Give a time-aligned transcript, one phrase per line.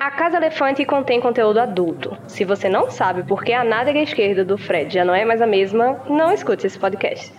[0.00, 2.16] A Casa Elefante contém conteúdo adulto.
[2.26, 5.42] Se você não sabe por que a nádega esquerda do Fred já não é mais
[5.42, 7.30] a mesma, não escute esse podcast.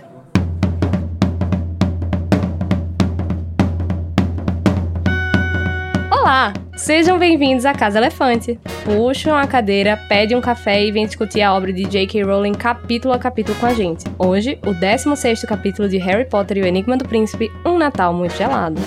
[6.11, 6.53] Olá!
[6.75, 8.59] Sejam bem-vindos à Casa Elefante.
[8.85, 12.21] Puxam a cadeira, pedem um café e vem discutir a obra de J.K.
[12.21, 14.03] Rowling capítulo a capítulo com a gente.
[14.19, 18.35] Hoje, o 16º capítulo de Harry Potter e o Enigma do Príncipe, Um Natal Muito
[18.35, 18.79] Gelado.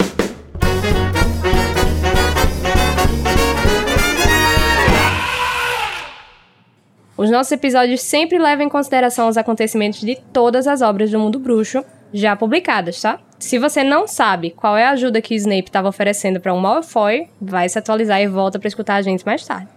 [7.16, 11.38] Os nossos episódios sempre levam em consideração os acontecimentos de todas as obras do mundo
[11.38, 13.20] bruxo já publicadas, tá?
[13.38, 17.28] Se você não sabe qual é a ajuda que Snape estava oferecendo para um Malfoy,
[17.40, 19.68] vai se atualizar e volta para escutar a gente mais tarde.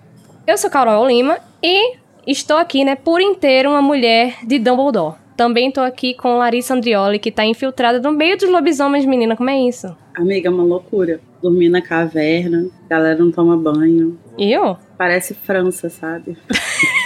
[0.48, 5.16] Eu sou Carol Lima e estou aqui, né, por inteiro uma mulher de Dumbledore.
[5.36, 9.36] Também estou aqui com Larissa Andrioli, que está infiltrada no meio dos lobisomens, menina.
[9.36, 9.96] Como é isso?
[10.16, 11.20] Amiga, é uma loucura.
[11.44, 14.18] Dormir na caverna, galera não toma banho.
[14.36, 14.76] E eu?
[14.98, 16.36] Parece França, sabe?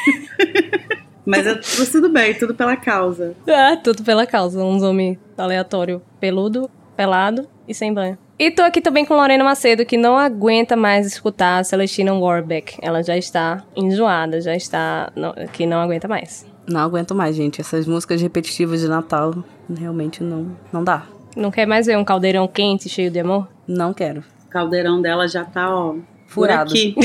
[1.26, 1.56] Mas é
[1.92, 3.36] tudo bem, tudo pela causa.
[3.48, 4.64] Ah, tudo pela causa.
[4.64, 8.18] Um homem aleatório, peludo, pelado e sem banho.
[8.40, 12.76] E tô aqui também com Lorena Macedo, que não aguenta mais escutar a Celestina Warbeck.
[12.82, 15.12] Ela já está enjoada, já está.
[15.16, 16.46] Não, que não aguenta mais.
[16.68, 17.62] Não aguento mais, gente.
[17.62, 19.44] Essas músicas repetitivas de Natal
[19.78, 21.04] realmente não, não dá.
[21.36, 23.48] Não quer mais ver um caldeirão quente, cheio de amor?
[23.68, 24.24] Não quero.
[24.46, 25.96] O caldeirão dela já tá, ó.
[26.26, 26.72] Furado.
[26.72, 26.96] Por aqui.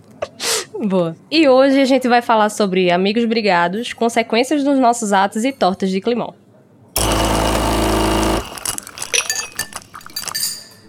[0.80, 1.16] Boa.
[1.28, 5.90] E hoje a gente vai falar sobre amigos brigados, consequências dos nossos atos e tortas
[5.90, 6.34] de climão.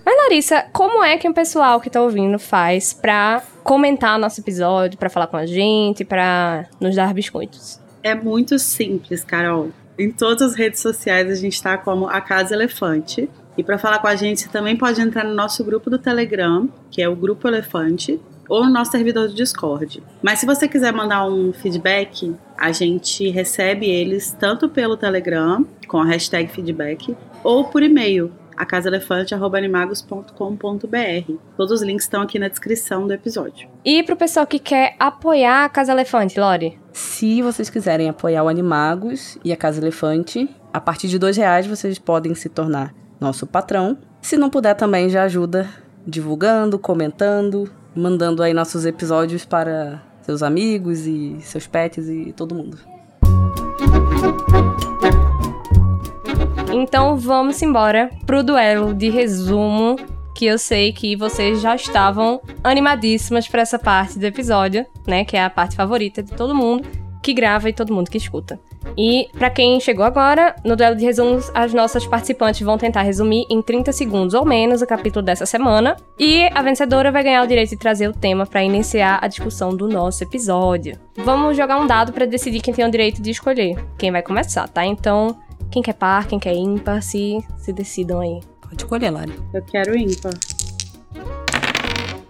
[0.05, 4.97] Mas Larissa, como é que o pessoal que tá ouvindo faz pra comentar nosso episódio,
[4.97, 7.79] pra falar com a gente, pra nos dar biscoitos?
[8.03, 9.69] É muito simples, Carol.
[9.97, 13.29] Em todas as redes sociais a gente tá como a Casa Elefante.
[13.57, 16.69] E para falar com a gente, você também pode entrar no nosso grupo do Telegram,
[16.89, 18.17] que é o Grupo Elefante,
[18.49, 20.03] ou no nosso servidor do Discord.
[20.21, 25.99] Mas se você quiser mandar um feedback, a gente recebe eles tanto pelo Telegram, com
[25.99, 31.33] a hashtag feedback, ou por e-mail, acasaelefante.animagos.com.br.
[31.55, 33.69] Todos os links estão aqui na descrição do episódio.
[33.85, 36.77] E pro pessoal que quer apoiar a Casa Elefante, Lori?
[36.91, 41.65] Se vocês quiserem apoiar o Animagos e a Casa Elefante, a partir de dois reais
[41.65, 43.97] vocês podem se tornar nosso patrão.
[44.21, 45.69] Se não puder, também já ajuda
[46.05, 52.77] divulgando, comentando, mandando aí nossos episódios para seus amigos e seus pets e todo mundo.
[56.71, 59.97] Então vamos embora pro duelo de resumo,
[60.35, 65.35] que eu sei que vocês já estavam animadíssimas para essa parte do episódio, né, que
[65.35, 66.87] é a parte favorita de todo mundo
[67.21, 68.59] que grava e todo mundo que escuta.
[68.97, 73.45] E para quem chegou agora, no duelo de resumos, as nossas participantes vão tentar resumir
[73.49, 77.47] em 30 segundos ou menos o capítulo dessa semana, e a vencedora vai ganhar o
[77.47, 80.97] direito de trazer o tema para iniciar a discussão do nosso episódio.
[81.17, 84.67] Vamos jogar um dado para decidir quem tem o direito de escolher, quem vai começar,
[84.67, 84.85] tá?
[84.85, 85.37] Então,
[85.71, 88.39] quem quer par, quem quer ímpar, se, se decidam aí.
[88.61, 89.33] Pode escolher, Lari.
[89.53, 90.33] Eu quero ímpar.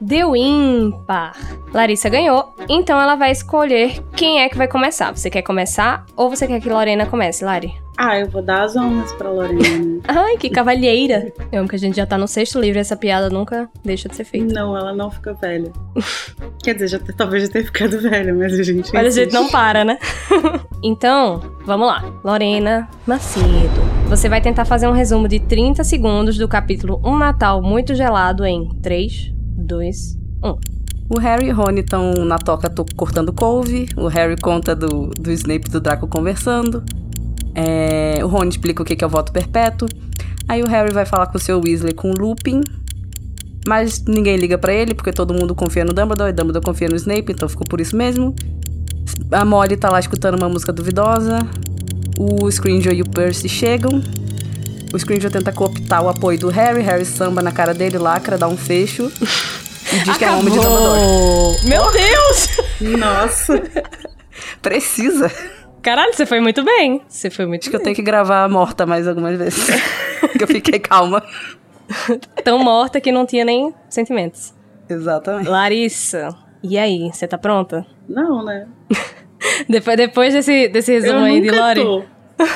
[0.02, 1.34] Deu ímpar.
[1.74, 5.16] Larissa ganhou, então ela vai escolher quem é que vai começar.
[5.16, 7.74] Você quer começar ou você quer que Lorena comece, Lari?
[7.98, 10.00] Ah, eu vou dar as honras pra Lorena.
[10.08, 11.34] Ai, que cavalheira!
[11.52, 14.08] Eu amo que a gente já tá no sexto livro e essa piada nunca deixa
[14.08, 14.54] de ser feita.
[14.54, 15.72] não, ela não fica velha.
[16.64, 18.94] Quer dizer, já, talvez já tenha ficado velha, mas a gente.
[18.94, 19.98] Mas a gente não para, né?
[20.81, 22.02] então, vamos lá.
[22.24, 23.81] Lorena Macedo.
[24.08, 28.46] Você vai tentar fazer um resumo de 30 segundos do capítulo Um Natal Muito Gelado
[28.46, 29.34] em 3,
[29.66, 30.56] 2, 1.
[31.12, 33.88] O Harry e Rony estão na toca to- cortando couve.
[33.97, 36.84] O Harry conta do, do Snape e do Draco conversando.
[37.56, 39.88] É, o Rony explica o que é o voto perpétuo.
[40.48, 42.62] Aí o Harry vai falar com o seu Weasley com o Lupin.
[43.68, 46.30] Mas ninguém liga pra ele, porque todo mundo confia no Dumbledore.
[46.30, 48.34] E Dumbledore confia no Snape, então ficou por isso mesmo.
[49.31, 51.40] A Molly tá lá escutando uma música duvidosa.
[52.18, 54.02] O Scrimgeour e o Percy chegam.
[54.94, 56.82] O Scrimgeour tenta cooptar o apoio do Harry.
[56.82, 59.12] Harry samba na cara dele, lacra, dá um fecho.
[59.94, 61.66] E diz que é um homem de Dumbledore.
[61.68, 62.98] Meu Deus!
[62.98, 63.62] Nossa!
[64.62, 65.31] Precisa.
[65.81, 67.02] Caralho, você foi muito bem.
[67.08, 69.66] Você foi muito Acho que eu tenho que gravar morta mais algumas vezes.
[70.38, 71.24] que eu fiquei calma.
[72.44, 74.54] tão morta que não tinha nem sentimentos.
[74.90, 75.48] Exatamente.
[75.48, 77.86] Larissa, e aí, você tá pronta?
[78.08, 78.68] Não, né?
[79.69, 81.81] Depois, depois desse, desse Eu resumo aí de Lori?
[81.81, 82.04] tô.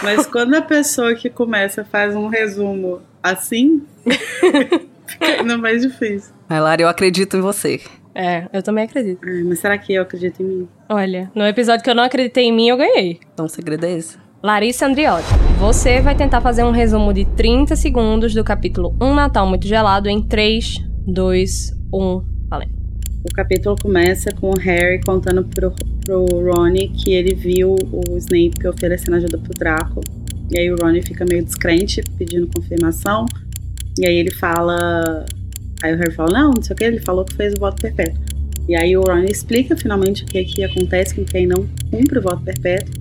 [0.01, 3.83] Mas quando a pessoa que começa faz um resumo assim,
[5.05, 6.33] fica ainda mais difícil.
[6.49, 7.81] Mas, Lara, eu acredito em você.
[8.15, 9.19] É, eu também acredito.
[9.23, 10.67] Ai, mas será que eu acredito em mim?
[10.87, 13.19] Olha, no episódio que eu não acreditei em mim, eu ganhei.
[13.33, 14.17] Então o segredo é esse.
[14.41, 15.25] Larissa Andriotti,
[15.57, 20.09] você vai tentar fazer um resumo de 30 segundos do capítulo Um Natal Muito Gelado
[20.09, 22.82] em 3, 2, 1, valendo.
[23.23, 25.73] O capítulo começa com o Harry contando pro,
[26.05, 30.01] pro Ronnie que ele viu o Snape oferecendo ajuda pro Draco.
[30.51, 33.25] E aí o Ronnie fica meio descrente, pedindo confirmação.
[33.97, 35.25] E aí ele fala.
[35.81, 37.81] Aí o Harry fala, não, não sei o que, ele falou que fez o voto
[37.81, 38.21] perpétuo.
[38.67, 42.21] E aí o Ronnie explica finalmente o que, que acontece com quem não cumpre o
[42.21, 42.93] voto perpétuo.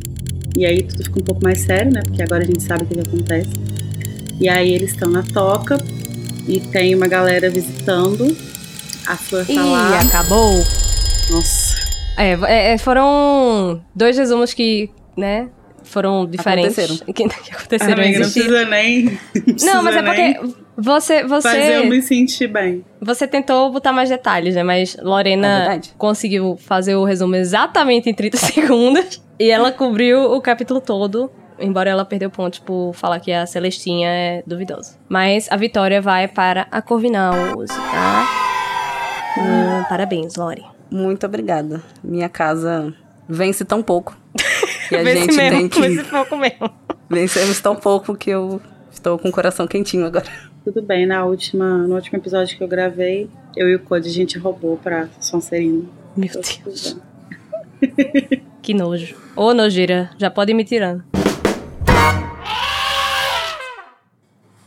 [0.56, 2.00] E aí tudo fica um pouco mais sério, né?
[2.02, 3.50] Porque agora a gente sabe o que, que acontece.
[4.40, 5.78] E aí eles estão na toca
[6.46, 8.51] e tem uma galera visitando.
[9.06, 10.00] A Flor tá Ih, lá.
[10.00, 10.54] acabou.
[11.30, 11.76] Nossa.
[12.16, 15.48] É, é, é, foram dois resumos que, né,
[15.82, 16.78] foram diferentes.
[16.78, 17.06] Aconteceram.
[17.14, 19.04] Que, que aconteceram Amiga, não precisa nem.
[19.62, 22.84] Não, Não, mas é precisa porque você, Fazer eu você, me sentir bem.
[23.00, 24.62] você tentou botar mais detalhes, né?
[24.62, 25.94] Mas É Lorena verdade.
[25.98, 29.22] conseguiu fazer o resumo exatamente em 30 segundos.
[29.38, 31.30] E ela cobriu o capítulo todo.
[31.58, 34.96] Embora ela perdeu pontos por falar que a Celestinha é duvidosa.
[35.08, 37.34] Mas a vitória vai para a Corvinal
[37.66, 38.51] tá?
[39.38, 40.64] Hum, parabéns, Lori.
[40.90, 41.82] Muito obrigada.
[42.02, 42.92] Minha casa
[43.28, 44.16] vence tão pouco.
[44.88, 45.80] Que a Vence gente mesmo, tem que.
[45.80, 46.70] vence pouco mesmo.
[47.08, 50.26] Vencemos tão pouco que eu estou com o coração quentinho agora.
[50.64, 54.12] Tudo bem, na última, no último episódio que eu gravei, eu e o Code a
[54.12, 55.84] gente roubou pra Sonserina.
[56.14, 56.96] Meu Deus.
[58.60, 59.16] Que nojo.
[59.34, 61.02] Ô, nojeira, já pode ir me tirando.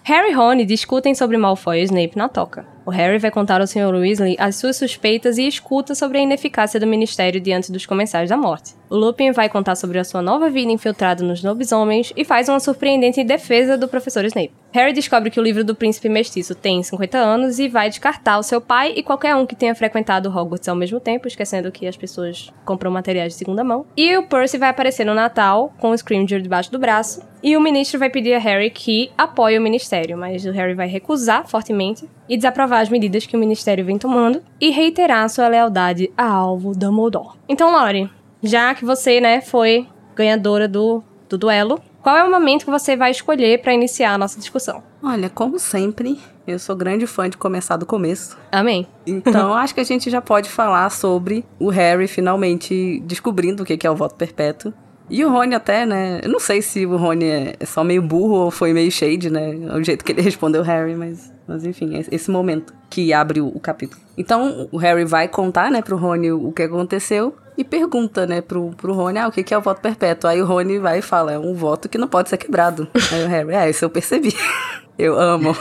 [0.04, 2.66] Harry e Rony discutem sobre Malfoy e Snape na toca.
[2.86, 3.96] O Harry vai contar ao Sr.
[3.96, 8.38] Weasley as suas suspeitas e escuta sobre a ineficácia do Ministério diante dos comensais da
[8.38, 8.76] morte.
[8.88, 12.60] O Lupin vai contar sobre a sua nova vida infiltrado nos lobisomens e faz uma
[12.60, 14.54] surpreendente defesa do professor Snape.
[14.72, 18.44] Harry descobre que o livro do Príncipe Mestiço tem 50 anos e vai descartar o
[18.44, 21.98] seu pai e qualquer um que tenha frequentado Hogwarts ao mesmo tempo, esquecendo que as
[21.98, 23.88] pessoas compram materiais de segunda mão.
[23.98, 27.62] E o Percy vai aparecer no Natal com o Scrimgeour debaixo do braço e o
[27.62, 32.10] ministro vai pedir a Harry que apoie o ministério, mas o Harry vai recusar fortemente
[32.28, 36.74] e desaprovar as medidas que o ministério vem tomando e reiterar sua lealdade a alvo
[36.74, 37.38] Dumbledore.
[37.48, 38.10] Então, Lori,
[38.42, 42.96] já que você, né, foi ganhadora do, do duelo, qual é o momento que você
[42.96, 44.84] vai escolher para iniciar a nossa discussão?
[45.02, 48.38] Olha, como sempre, eu sou grande fã de começar do começo.
[48.52, 48.88] Amém.
[49.08, 53.86] Então, acho que a gente já pode falar sobre o Harry finalmente descobrindo o que
[53.86, 54.72] é o voto perpétuo.
[55.10, 56.20] E o Rony até, né?
[56.24, 59.30] Eu não sei se o Rony é é só meio burro ou foi meio shade,
[59.30, 59.56] né?
[59.74, 63.48] O jeito que ele respondeu Harry, mas, mas enfim, é esse momento que abre o,
[63.48, 64.02] o capítulo.
[64.18, 68.72] Então, o Harry vai contar, né, pro Rony o, que aconteceu e pergunta, né, pro,
[68.72, 70.30] pro Rony, ah, o que que é o voto perpétuo?
[70.30, 72.88] Aí o Rony vai e fala, é um voto que não pode ser quebrado.
[73.12, 74.34] Aí o Harry, ah, isso eu percebi.
[74.98, 75.56] eu amo.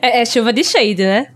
[0.00, 1.28] É, é chuva de shade, né?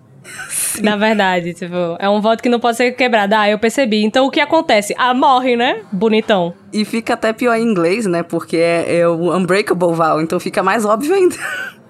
[0.82, 3.34] Na verdade, tipo, é um voto que não pode ser quebrado.
[3.34, 4.04] Ah, eu percebi.
[4.04, 4.94] Então o que acontece?
[4.98, 5.82] Ah, morre, né?
[5.90, 6.52] Bonitão.
[6.72, 8.22] E fica até pior em inglês, né?
[8.22, 11.36] Porque é, é o Unbreakable Vow, então fica mais óbvio ainda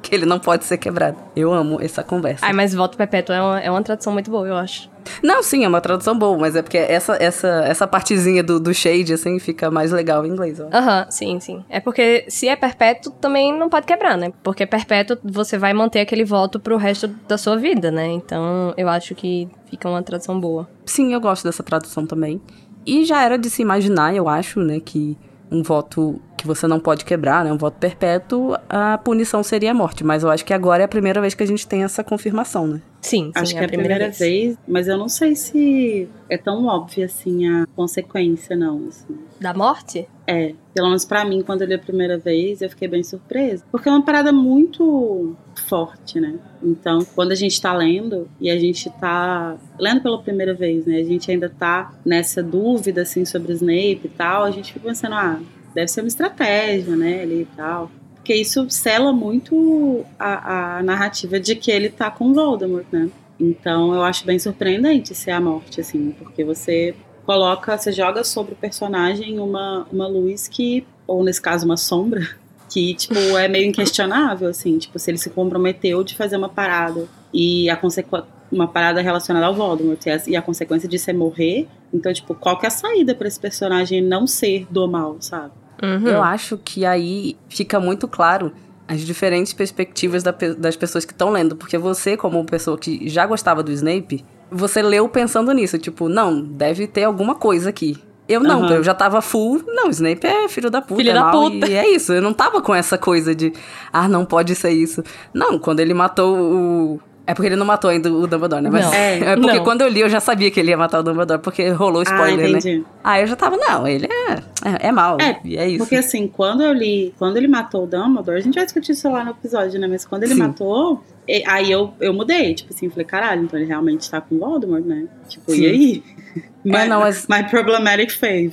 [0.02, 1.16] que ele não pode ser quebrado.
[1.34, 2.46] Eu amo essa conversa.
[2.46, 4.88] Ai, mas voto perpétuo é uma, é uma tradução muito boa, eu acho.
[5.22, 8.74] Não, sim, é uma tradução boa, mas é porque essa, essa, essa partezinha do, do
[8.74, 10.60] shade, assim, fica mais legal em inglês.
[10.60, 11.64] Aham, sim, sim.
[11.68, 14.32] É porque se é perpétuo, também não pode quebrar, né?
[14.42, 18.06] Porque perpétuo, você vai manter aquele voto pro resto da sua vida, né?
[18.06, 20.68] Então, eu acho que fica uma tradução boa.
[20.84, 22.40] Sim, eu gosto dessa tradução também.
[22.86, 25.16] E já era de se imaginar, eu acho, né, que
[25.50, 29.74] um voto que você não pode quebrar, né, um voto perpétuo, a punição seria a
[29.74, 30.04] morte.
[30.04, 32.66] Mas eu acho que agora é a primeira vez que a gente tem essa confirmação,
[32.66, 32.80] né?
[33.00, 34.56] Sim, sim, Acho que é a primeira, vez.
[34.66, 38.86] mas eu não sei se é tão óbvia assim a consequência, não.
[38.88, 39.16] Assim.
[39.40, 40.08] Da morte?
[40.26, 43.64] É, pelo menos pra mim, quando eu li a primeira vez, eu fiquei bem surpresa.
[43.70, 45.34] Porque é uma parada muito
[45.68, 46.34] forte, né?
[46.62, 50.96] Então, quando a gente tá lendo e a gente tá lendo pela primeira vez, né?
[50.96, 55.14] A gente ainda tá nessa dúvida, assim, sobre Snape e tal, a gente fica pensando,
[55.14, 55.40] ah,
[55.74, 57.90] deve ser uma estratégia, né, ali e tal.
[58.14, 63.10] Porque isso sela muito a, a narrativa de que ele tá com Voldemort, né?
[63.38, 66.94] Então eu acho bem surpreendente ser a morte, assim, porque você
[67.24, 72.26] coloca, você joga sobre o personagem uma, uma luz que, ou nesse caso, uma sombra,
[72.68, 77.06] que, tipo, é meio inquestionável, assim, tipo, se ele se comprometeu de fazer uma parada
[77.32, 81.12] e a consequência uma parada relacionada ao Voldemort e a, e a consequência disso é
[81.12, 81.68] morrer.
[81.92, 85.52] Então, tipo, qual que é a saída pra esse personagem não ser do mal, sabe?
[85.82, 86.08] Uhum.
[86.08, 88.52] Eu acho que aí fica muito claro
[88.86, 91.56] as diferentes perspectivas da das pessoas que estão lendo.
[91.56, 95.78] Porque você, como pessoa que já gostava do Snape, você leu pensando nisso.
[95.78, 97.96] Tipo, não, deve ter alguma coisa aqui.
[98.28, 98.74] Eu não, Aham.
[98.74, 99.62] eu já tava full.
[99.66, 100.96] Não, o Snape é filho da puta.
[100.96, 101.66] Filho é da mal, puta.
[101.68, 102.12] E é isso.
[102.12, 103.52] Eu não tava com essa coisa de,
[103.90, 105.02] ah, não pode ser isso.
[105.32, 107.00] Não, quando ele matou o.
[107.26, 108.70] É porque ele não matou ainda o Dumbledore, né?
[108.70, 108.92] Mas Não.
[108.94, 109.64] é, porque Não.
[109.64, 112.32] quando eu li, eu já sabia que ele ia matar o Dumbledore, porque rolou spoiler,
[112.46, 112.58] ah, né?
[112.58, 112.84] entendi.
[113.04, 114.32] Aí eu já tava, não, ele é,
[114.66, 115.18] é, é mal.
[115.20, 115.78] É, e é isso.
[115.78, 119.10] Porque assim, quando eu li, quando ele matou o Dumbledore, a gente vai discutir isso
[119.10, 119.86] lá no episódio, né?
[119.86, 120.40] Mas quando ele Sim.
[120.40, 124.38] matou, E, aí eu, eu mudei, tipo assim, falei, caralho, então ele realmente tá com
[124.38, 125.04] Voldemort, né?
[125.28, 125.60] Tipo, Sim.
[125.60, 126.02] e aí?
[126.36, 126.40] É,
[126.84, 128.52] my, não, mas- my problematic fave.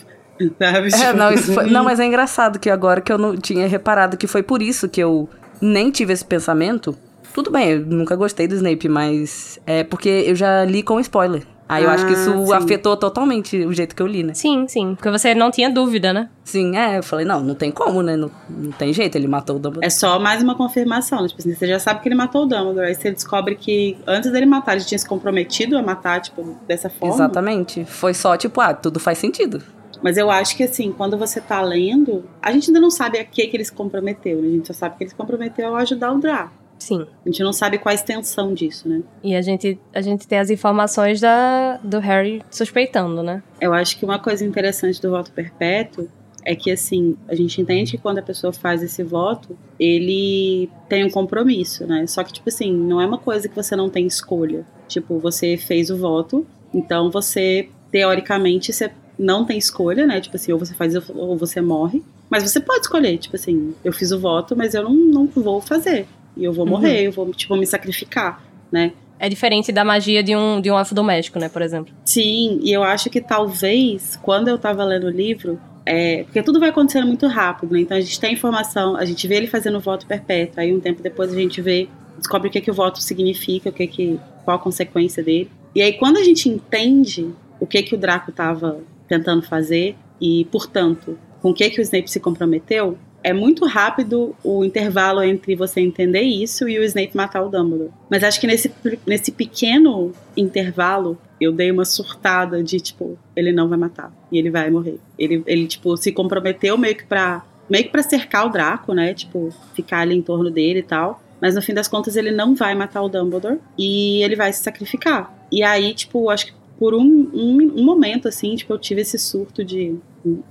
[0.60, 0.88] Sabe?
[0.88, 4.18] É, Tipo, não, foi- não, mas é engraçado que agora que eu não tinha reparado
[4.18, 5.30] que foi por isso que eu
[5.62, 6.94] nem tive esse pensamento.
[7.34, 11.44] Tudo bem, eu nunca gostei do Snape, mas é porque eu já li com spoiler.
[11.68, 12.54] Aí eu acho que Ah, isso sim.
[12.54, 14.34] afetou totalmente o jeito que eu li, né?
[14.36, 14.94] Sim, sim.
[14.94, 16.30] Porque você não tinha dúvida, né?
[16.44, 18.16] Sim, é, eu falei, não, não tem como, né?
[18.16, 19.86] Não, não tem jeito, ele matou o Dumbledore.
[19.86, 21.28] É só mais uma confirmação.
[21.28, 22.86] Tipo assim, você já sabe que ele matou o Dumbledore.
[22.88, 26.90] Aí você descobre que antes dele matar, ele tinha se comprometido a matar, tipo, dessa
[26.90, 27.16] forma.
[27.16, 27.84] Exatamente.
[27.86, 29.64] Foi só tipo, ah, tudo faz sentido.
[30.04, 33.24] Mas eu acho que assim, quando você tá lendo, a gente ainda não sabe a
[33.26, 34.50] que, que ele se comprometeu, né?
[34.50, 36.52] A gente só sabe que ele se comprometeu a ajudar o Draco.
[36.78, 37.06] Sim.
[37.26, 39.02] A gente não sabe qual a extensão disso, né?
[39.24, 43.42] E a gente, a gente tem as informações da, do Harry suspeitando, né?
[43.60, 46.08] Eu acho que uma coisa interessante do voto perpétuo
[46.44, 51.04] é que, assim, a gente entende que quando a pessoa faz esse voto, ele tem
[51.04, 52.06] um compromisso, né?
[52.06, 54.64] Só que, tipo assim, não é uma coisa que você não tem escolha.
[54.88, 60.22] Tipo, você fez o voto, então você, teoricamente, você não tem escolha, né?
[60.22, 62.04] Tipo assim, ou você faz ou você morre.
[62.30, 65.60] Mas você pode escolher, tipo assim, eu fiz o voto, mas eu não, não vou
[65.62, 66.08] fazer.
[66.38, 66.72] E eu vou Uhum.
[66.72, 68.92] morrer, eu vou, tipo, me sacrificar, né?
[69.18, 71.94] É diferente da magia de um, de um elfo doméstico, né, por exemplo.
[72.04, 76.60] Sim, e eu acho que talvez, quando eu tava lendo o livro, é, porque tudo
[76.60, 77.80] vai acontecendo muito rápido, né?
[77.80, 80.80] Então a gente tem informação, a gente vê ele fazendo o voto perpétuo, aí um
[80.82, 81.88] tempo depois a gente vê,
[82.18, 85.50] descobre o que, que o voto significa, o que que, qual a consequência dele.
[85.74, 90.46] E aí quando a gente entende o que que o Draco tava tentando fazer e,
[90.52, 95.56] portanto, com o que que o Snape se comprometeu, é muito rápido o intervalo entre
[95.56, 97.90] você entender isso e o Snape matar o Dumbledore.
[98.08, 98.72] Mas acho que nesse,
[99.04, 104.14] nesse pequeno intervalo, eu dei uma surtada de, tipo, ele não vai matar.
[104.32, 105.00] E ele vai morrer.
[105.18, 107.44] Ele, ele tipo, se comprometeu meio que pra.
[107.68, 109.12] Meio que pra cercar o Draco, né?
[109.16, 111.20] Tipo, ficar ali em torno dele e tal.
[111.42, 113.58] Mas no fim das contas, ele não vai matar o Dumbledore.
[113.76, 115.36] E ele vai se sacrificar.
[115.52, 119.18] E aí, tipo, acho que por um, um, um momento, assim, tipo, eu tive esse
[119.18, 119.96] surto de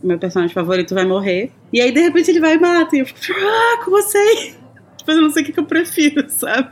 [0.03, 1.51] meu personagem favorito vai morrer.
[1.73, 2.97] E aí, de repente, ele vai e mata.
[2.97, 4.55] E eu fico, ah, como assim?
[4.97, 6.71] Tipo, eu não sei o que, que eu prefiro, sabe?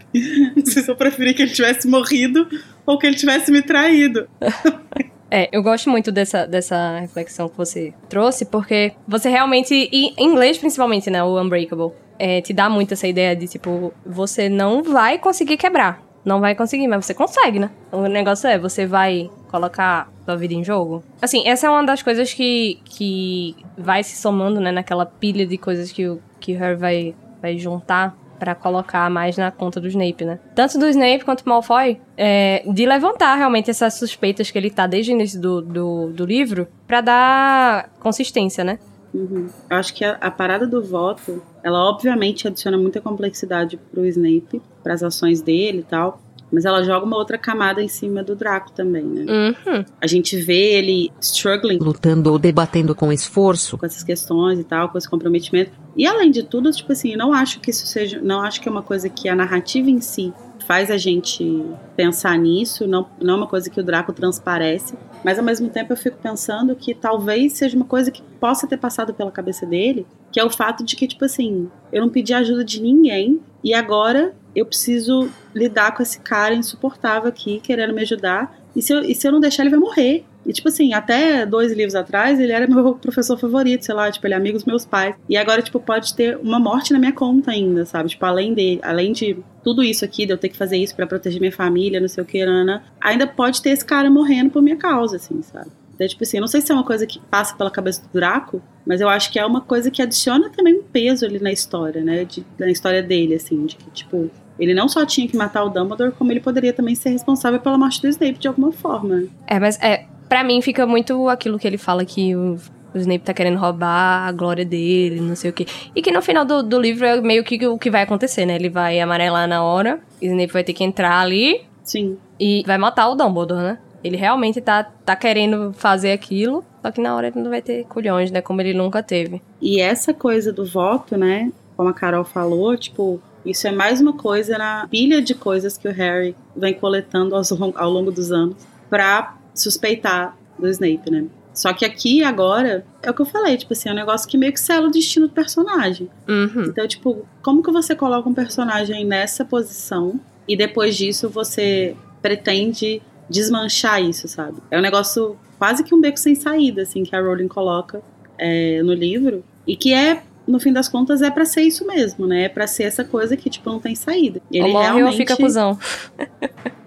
[0.57, 2.49] Não sei se eu preferi que ele tivesse morrido
[2.87, 4.27] ou que ele tivesse me traído.
[5.35, 10.27] É, eu gosto muito dessa, dessa reflexão que você trouxe, porque você realmente, e em
[10.27, 14.83] inglês principalmente, né, o Unbreakable, é, te dá muito essa ideia de, tipo, você não
[14.83, 16.03] vai conseguir quebrar.
[16.25, 17.71] Não vai conseguir, mas você consegue, né?
[17.91, 21.03] O negócio é, você vai colocar sua vida em jogo.
[21.21, 25.59] Assim, essa é uma das coisas que, que vai se somando, né, naquela pilha de
[25.59, 30.25] coisas que o, que Harry vai, vai juntar pra colocar mais na conta do Snape,
[30.25, 30.41] né?
[30.53, 34.85] Tanto do Snape quanto do Malfoy, é, de levantar realmente essas suspeitas que ele tá
[34.85, 38.81] desde o início do, do, do livro pra dar consistência, né?
[39.15, 39.49] Uhum.
[39.71, 44.95] Acho que a, a, parada do voto, ela obviamente adiciona muita complexidade pro Snape, para
[44.95, 46.21] as ações dele e tal.
[46.53, 49.25] Mas ela joga uma outra camada em cima do Draco também, né?
[49.27, 49.85] Uhum.
[49.99, 51.79] A gente vê ele struggling.
[51.79, 53.79] Lutando ou debatendo com esforço.
[53.79, 55.71] Com essas questões e tal, com esse comprometimento.
[55.97, 58.21] E além de tudo, tipo assim, não acho que isso seja.
[58.21, 60.31] Não acho que é uma coisa que a narrativa em si
[60.73, 65.39] faz a gente pensar nisso, não, não é uma coisa que o Draco transparece, mas
[65.39, 69.13] ao mesmo tempo eu fico pensando que talvez seja uma coisa que possa ter passado
[69.13, 72.65] pela cabeça dele, que é o fato de que, tipo assim, eu não pedi ajuda
[72.65, 78.59] de ninguém e agora eu preciso lidar com esse cara insuportável aqui, querendo me ajudar,
[78.75, 80.25] e se eu, e se eu não deixar ele vai morrer.
[80.47, 84.27] E, tipo assim, até dois livros atrás, ele era meu professor favorito, sei lá, tipo,
[84.27, 85.15] ele é amigo dos meus pais.
[85.29, 88.11] E agora, tipo, pode ter uma morte na minha conta ainda, sabe?
[88.11, 91.07] Tipo, além de, além de tudo isso aqui, de eu ter que fazer isso para
[91.07, 94.63] proteger minha família, não sei o que, Ana, ainda pode ter esse cara morrendo por
[94.63, 95.71] minha causa, assim, sabe?
[95.95, 98.09] Então, tipo assim, eu não sei se é uma coisa que passa pela cabeça do
[98.13, 101.53] Draco, mas eu acho que é uma coisa que adiciona também um peso ali na
[101.53, 102.25] história, né?
[102.25, 105.69] De, na história dele, assim, de que, tipo, ele não só tinha que matar o
[105.69, 109.25] Dumbledore, como ele poderia também ser responsável pela morte do Snape de alguma forma.
[109.47, 112.57] É, mas é, pra mim fica muito aquilo que ele fala que o,
[112.95, 115.67] o Snape tá querendo roubar a glória dele, não sei o quê.
[115.95, 118.55] E que no final do, do livro é meio que o que vai acontecer, né?
[118.55, 121.63] Ele vai amarelar na hora, o Snape vai ter que entrar ali.
[121.83, 122.17] Sim.
[122.39, 123.79] E vai matar o Dumbledore, né?
[124.05, 127.85] Ele realmente tá, tá querendo fazer aquilo, só que na hora ele não vai ter
[127.85, 128.41] culhões, né?
[128.41, 129.41] Como ele nunca teve.
[129.61, 131.53] E essa coisa do voto, né?
[131.77, 135.87] Como a Carol falou, tipo, isso é mais uma coisa na pilha de coisas que
[135.87, 137.35] o Harry vem coletando
[137.77, 138.57] ao longo dos anos
[138.91, 141.25] pra suspeitar do Snape, né?
[141.55, 144.39] Só que aqui, agora, é o que eu falei, tipo assim, é um negócio que
[144.39, 146.09] meio que sela o destino do personagem.
[146.27, 146.65] Uhum.
[146.65, 150.19] Então, tipo, como que você coloca um personagem nessa posição
[150.49, 154.57] e depois disso você pretende desmanchar isso, sabe?
[154.71, 158.03] É um negócio quase que um beco sem saída, assim, que a Rowling coloca
[158.39, 159.45] é, no livro.
[159.67, 162.45] E que é no fim das contas, é para ser isso mesmo, né?
[162.45, 164.41] É pra ser essa coisa que, tipo, não tem saída.
[164.51, 165.07] Ele ou morre realmente...
[165.07, 165.79] ou fica cuzão.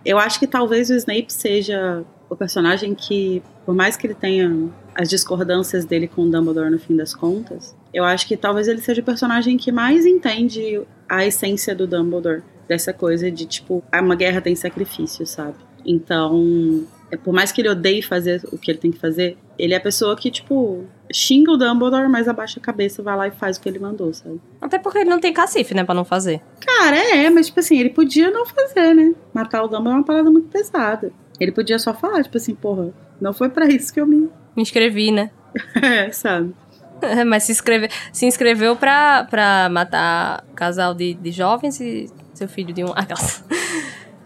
[0.03, 4.69] eu acho que talvez o Snape seja o personagem que, por mais que ele tenha
[4.93, 8.81] as discordâncias dele com o Dumbledore no fim das contas, eu acho que talvez ele
[8.81, 12.43] seja o personagem que mais entende a essência do Dumbledore.
[12.67, 15.53] Dessa coisa de, tipo, uma guerra tem sacrifício, sabe?
[15.85, 19.75] Então, é, por mais que ele odeie fazer o que ele tem que fazer, ele
[19.75, 23.31] é a pessoa que, tipo, xinga o Dumbledore, mas abaixa a cabeça, vai lá e
[23.31, 24.41] faz o que ele mandou, sabe?
[24.59, 26.41] Até porque ele não tem cacife, né, pra não fazer.
[26.59, 29.13] Cara, é, mas, tipo assim, ele podia não fazer, né?
[29.33, 31.13] Matar o Dumbledore é uma parada muito pesada.
[31.39, 34.29] Ele podia só falar, tipo assim, porra, não foi para isso que eu me...
[34.55, 35.31] Me inscrevi, né?
[35.81, 36.53] é, sabe?
[37.27, 42.73] mas se, inscreve, se inscreveu pra, pra matar casal de, de jovens e seu filho
[42.73, 42.91] de um...
[42.95, 43.43] Aquelas...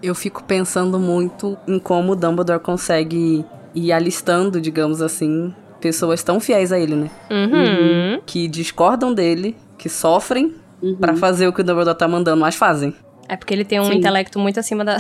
[0.02, 3.44] Eu fico pensando muito em como o Dumbledore consegue
[3.76, 7.10] ir alistando, digamos assim, pessoas tão fiéis a ele, né?
[7.30, 8.22] Uhum.
[8.26, 10.96] Que discordam dele, que sofrem uhum.
[10.96, 12.96] para fazer o que o Dumbledore tá mandando, mas fazem.
[13.28, 13.96] É porque ele tem um Sim.
[13.96, 14.98] intelecto muito acima da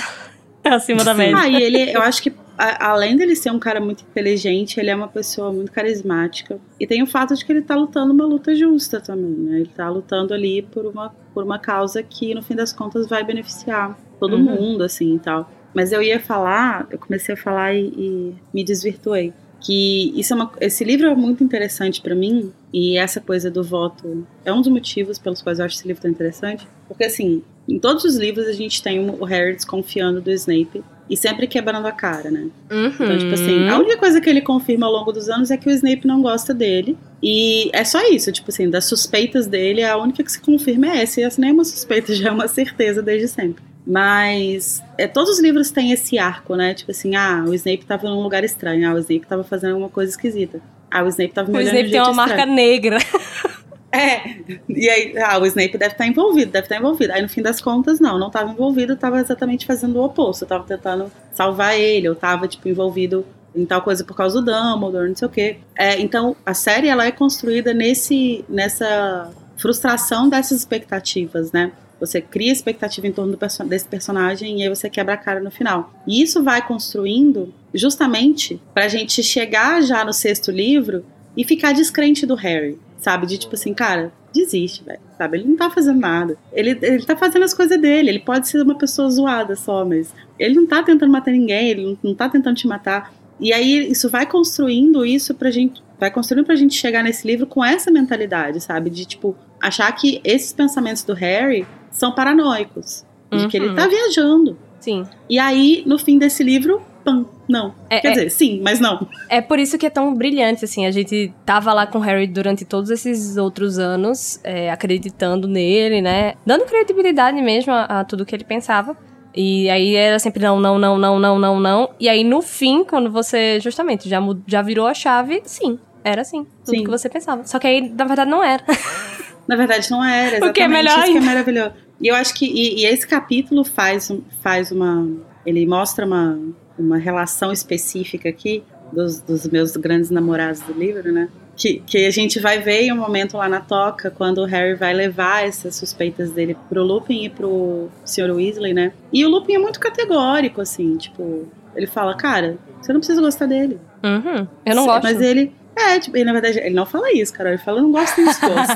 [0.75, 1.37] acima da média.
[1.37, 4.89] Ah, e ele, eu acho que a, além dele ser um cara muito inteligente, ele
[4.89, 6.59] é uma pessoa muito carismática.
[6.77, 9.59] E tem o fato de que ele tá lutando uma luta justa também, né?
[9.61, 13.23] Ele tá lutando ali por uma, por uma causa que, no fim das contas, vai
[13.23, 14.43] beneficiar todo uhum.
[14.43, 15.49] mundo, assim, e tal.
[15.73, 19.33] Mas eu ia falar, eu comecei a falar e, e me desvirtuei.
[19.61, 23.61] Que isso é uma, esse livro é muito interessante para mim e essa coisa do
[23.61, 26.67] voto é um dos motivos pelos quais eu acho esse livro tão interessante.
[26.87, 31.17] Porque, assim, em todos os livros a gente tem o Harry desconfiando do Snape e
[31.17, 32.47] sempre quebrando a cara, né?
[32.71, 32.87] Uhum.
[32.87, 35.67] Então, tipo assim, a única coisa que ele confirma ao longo dos anos é que
[35.67, 36.97] o Snape não gosta dele.
[37.21, 41.01] E é só isso, tipo assim, das suspeitas dele, a única que se confirma é
[41.01, 41.19] essa.
[41.19, 43.63] E essa nem é uma suspeita, já é uma certeza desde sempre.
[43.85, 46.75] Mas é, todos os livros têm esse arco, né?
[46.75, 49.89] Tipo assim, ah, o Snape tava num lugar estranho, ah, o Snape tava fazendo alguma
[49.89, 50.61] coisa esquisita.
[50.91, 52.15] Ah, o Snape tava me O Snape tem uma estranho.
[52.15, 52.97] marca negra.
[53.91, 54.37] É,
[54.69, 57.13] e aí, ah, o Snape deve estar envolvido, deve estar envolvido.
[57.13, 60.45] Aí no fim das contas, não, não estava envolvido, estava exatamente fazendo o oposto.
[60.45, 65.09] Tava tentando salvar ele, ou tava, tipo, envolvido em tal coisa por causa do Dumbledore,
[65.09, 65.57] não sei o quê.
[65.75, 71.71] É, então, a série, ela é construída nesse, nessa frustração dessas expectativas, né?
[71.99, 75.51] Você cria expectativa em torno perso desse personagem e aí você quebra a cara no
[75.51, 75.93] final.
[76.07, 81.03] E isso vai construindo justamente pra gente chegar já no sexto livro
[81.35, 83.25] e ficar descrente do Harry, sabe?
[83.25, 85.37] De tipo assim, cara, desiste, velho, sabe?
[85.37, 86.37] Ele não tá fazendo nada.
[86.53, 88.09] Ele, ele tá fazendo as coisas dele.
[88.09, 91.85] Ele pode ser uma pessoa zoada só, mas ele não tá tentando matar ninguém, ele
[91.85, 93.13] não, não tá tentando te matar.
[93.39, 97.47] E aí isso vai construindo isso pra gente, vai construindo pra gente chegar nesse livro
[97.47, 98.89] com essa mentalidade, sabe?
[98.89, 103.05] De tipo, achar que esses pensamentos do Harry são paranoicos.
[103.31, 103.89] De que ele tá uhum.
[103.89, 104.57] viajando.
[104.79, 105.05] Sim.
[105.29, 107.73] E aí, no fim desse livro, pam, não.
[107.89, 109.07] É, Quer é, dizer, sim, mas não.
[109.27, 110.85] É por isso que é tão brilhante, assim.
[110.85, 116.01] A gente tava lá com o Harry durante todos esses outros anos, é, acreditando nele,
[116.01, 116.33] né?
[116.45, 118.97] Dando credibilidade mesmo a, a, tudo que ele pensava.
[119.35, 121.89] E aí era sempre não, não, não, não, não, não, não.
[121.99, 126.45] E aí no fim, quando você justamente já, já virou a chave, sim, era assim.
[126.65, 126.83] Tudo sim.
[126.83, 127.45] que você pensava.
[127.45, 128.63] Só que aí, na verdade, não era.
[129.47, 130.37] Na verdade, não era.
[130.37, 130.45] Exatamente.
[130.51, 131.73] O que é melhor Isso que é maravilhoso.
[131.99, 135.07] E eu acho que e, e, esse capítulo faz, faz uma.
[135.45, 136.39] Ele mostra uma,
[136.79, 141.29] uma relação específica aqui dos, dos meus grandes namorados do livro, né?
[141.55, 144.75] Que, que, a gente vai ver em um momento lá na toca, quando o Harry
[144.75, 148.31] vai levar essas suspeitas dele pro Lupin e pro Sr.
[148.31, 148.93] Weasley, né?
[149.11, 153.45] E o Lupin é muito categórico, assim, tipo, ele fala, cara, você não precisa gostar
[153.45, 153.77] dele.
[154.01, 155.03] Uhum, eu não gosto.
[155.03, 157.49] Mas ele, é, tipo, e na verdade, ele não fala isso, cara.
[157.49, 158.75] Ele fala, eu não gosto nem desgosto.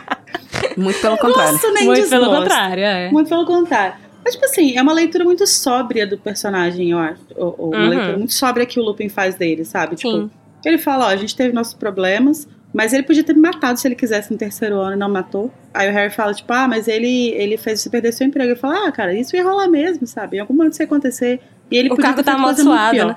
[0.78, 1.52] muito pelo contrário.
[1.52, 2.24] Gosto nem muito desgosto.
[2.24, 3.10] pelo contrário, é.
[3.10, 4.07] Muito pelo contrário.
[4.28, 7.22] Mas, tipo assim, é uma leitura muito sóbria do personagem, eu acho.
[7.34, 7.88] Ou, ou uma uhum.
[7.88, 9.96] leitura muito sóbria que o Lupin faz dele, sabe?
[9.96, 10.30] Tipo, Sim.
[10.66, 13.88] ele fala, ó, a gente teve nossos problemas, mas ele podia ter me matado se
[13.88, 15.50] ele quisesse no terceiro ano e não matou.
[15.72, 18.50] Aí o Harry fala, tipo, ah, mas ele, ele fez você perder seu emprego.
[18.50, 20.36] Ele fala, ah, cara, isso ia rolar mesmo, sabe?
[20.36, 21.40] Em algum momento isso ia acontecer.
[21.70, 23.16] E ele o podia carro tá amaldiçoado, né?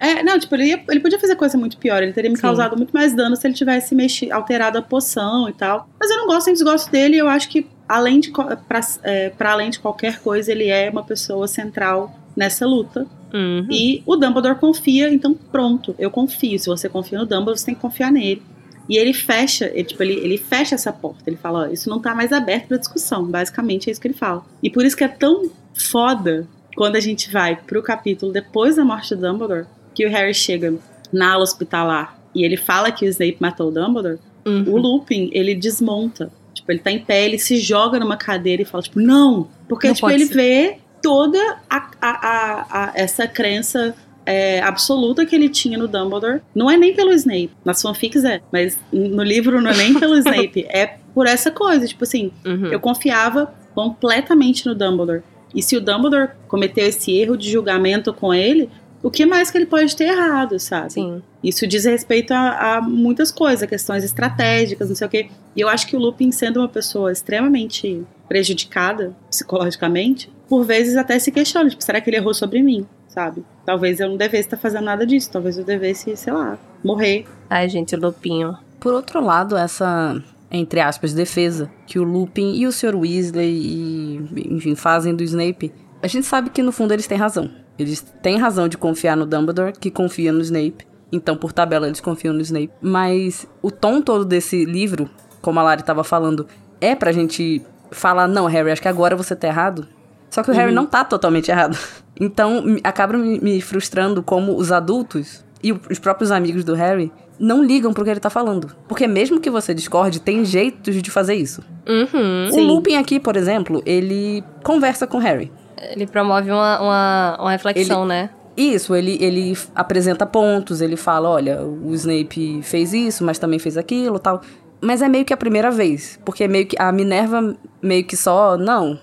[0.00, 2.02] É, não, tipo, ele, ia, ele podia fazer coisa muito pior.
[2.02, 2.42] Ele teria me Sim.
[2.42, 5.86] causado muito mais dano se ele tivesse mexido, alterado a poção e tal.
[6.00, 7.18] Mas eu não gosto nem desgosto dele.
[7.18, 8.32] Eu acho que, além de,
[8.66, 13.06] pra, é, pra além de qualquer coisa, ele é uma pessoa central nessa luta.
[13.32, 13.66] Uhum.
[13.70, 16.58] E o Dumbledore confia, então pronto, eu confio.
[16.58, 18.42] Se você confia no Dumbledore, você tem que confiar nele.
[18.88, 21.22] E ele fecha, ele, tipo, ele, ele fecha essa porta.
[21.26, 23.24] Ele fala, ó, isso não tá mais aberto pra discussão.
[23.24, 24.42] Basicamente é isso que ele fala.
[24.62, 28.84] E por isso que é tão foda quando a gente vai pro capítulo depois da
[28.84, 30.74] morte do Dumbledore, que o Harry chega
[31.12, 34.64] na ala hospitalar e ele fala que o Snape matou o Dumbledore, uhum.
[34.68, 36.30] o Lupin, ele desmonta.
[36.54, 39.48] Tipo, ele tá em pé, ele se joga numa cadeira e fala, tipo, não!
[39.68, 40.34] Porque, não tipo, ele ser.
[40.34, 43.94] vê toda a, a, a, essa crença
[44.26, 46.40] é, absoluta que ele tinha no Dumbledore.
[46.54, 47.50] Não é nem pelo Snape.
[47.64, 50.66] Nas fanfics é, mas no livro não é nem pelo Snape.
[50.68, 51.86] É por essa coisa.
[51.86, 52.66] Tipo assim, Uhum.
[52.66, 55.22] eu confiava completamente no Dumbledore.
[55.54, 58.68] E se o Dumbledore cometeu esse erro de julgamento com ele,
[59.02, 60.92] o que mais que ele pode ter errado, sabe?
[60.92, 61.22] Sim.
[61.42, 65.30] Isso diz respeito a, a muitas coisas, questões estratégicas, não sei o quê.
[65.56, 71.18] E eu acho que o Lupin, sendo uma pessoa extremamente prejudicada psicologicamente, por vezes até
[71.18, 73.42] se questiona, tipo, será que ele errou sobre mim, sabe?
[73.64, 77.24] Talvez eu não devesse estar fazendo nada disso, talvez eu devesse, sei lá, morrer.
[77.48, 78.56] Ai, gente, o Lupinho.
[78.78, 82.96] Por outro lado, essa, entre aspas, defesa que o Lupin e o Sr.
[82.96, 87.50] Weasley e, enfim, fazem do Snape, a gente sabe que no fundo eles têm razão.
[87.78, 90.86] Eles têm razão de confiar no Dumbledore, que confia no Snape.
[91.12, 92.70] Então, por tabela, eles confiam no Snape.
[92.80, 95.08] Mas o tom todo desse livro,
[95.40, 96.46] como a Lari tava falando,
[96.80, 99.86] é pra gente falar, não, Harry, acho que agora você tá errado.
[100.30, 101.76] Só que o Harry não tá totalmente errado.
[102.22, 107.10] Então, acaba me, frustrando como os adultos e os próprios amigos do Harry
[107.40, 108.76] não ligam pro que ele tá falando.
[108.86, 111.62] Porque mesmo que você discorde, tem jeitos de fazer isso.
[111.88, 112.48] Uhum.
[112.48, 112.66] O Sim.
[112.66, 115.50] Lupin aqui, por exemplo, ele conversa com o Harry.
[115.80, 118.28] Ele promove uma, uma, uma reflexão, né?
[118.54, 123.78] Isso, ele, ele apresenta pontos, ele fala, olha, o Snape fez isso, mas também fez
[123.78, 124.42] aquilo tal.
[124.82, 128.58] Mas é meio que a primeira vez, porque meio que a Minerva meio que só,
[128.58, 128.98] não.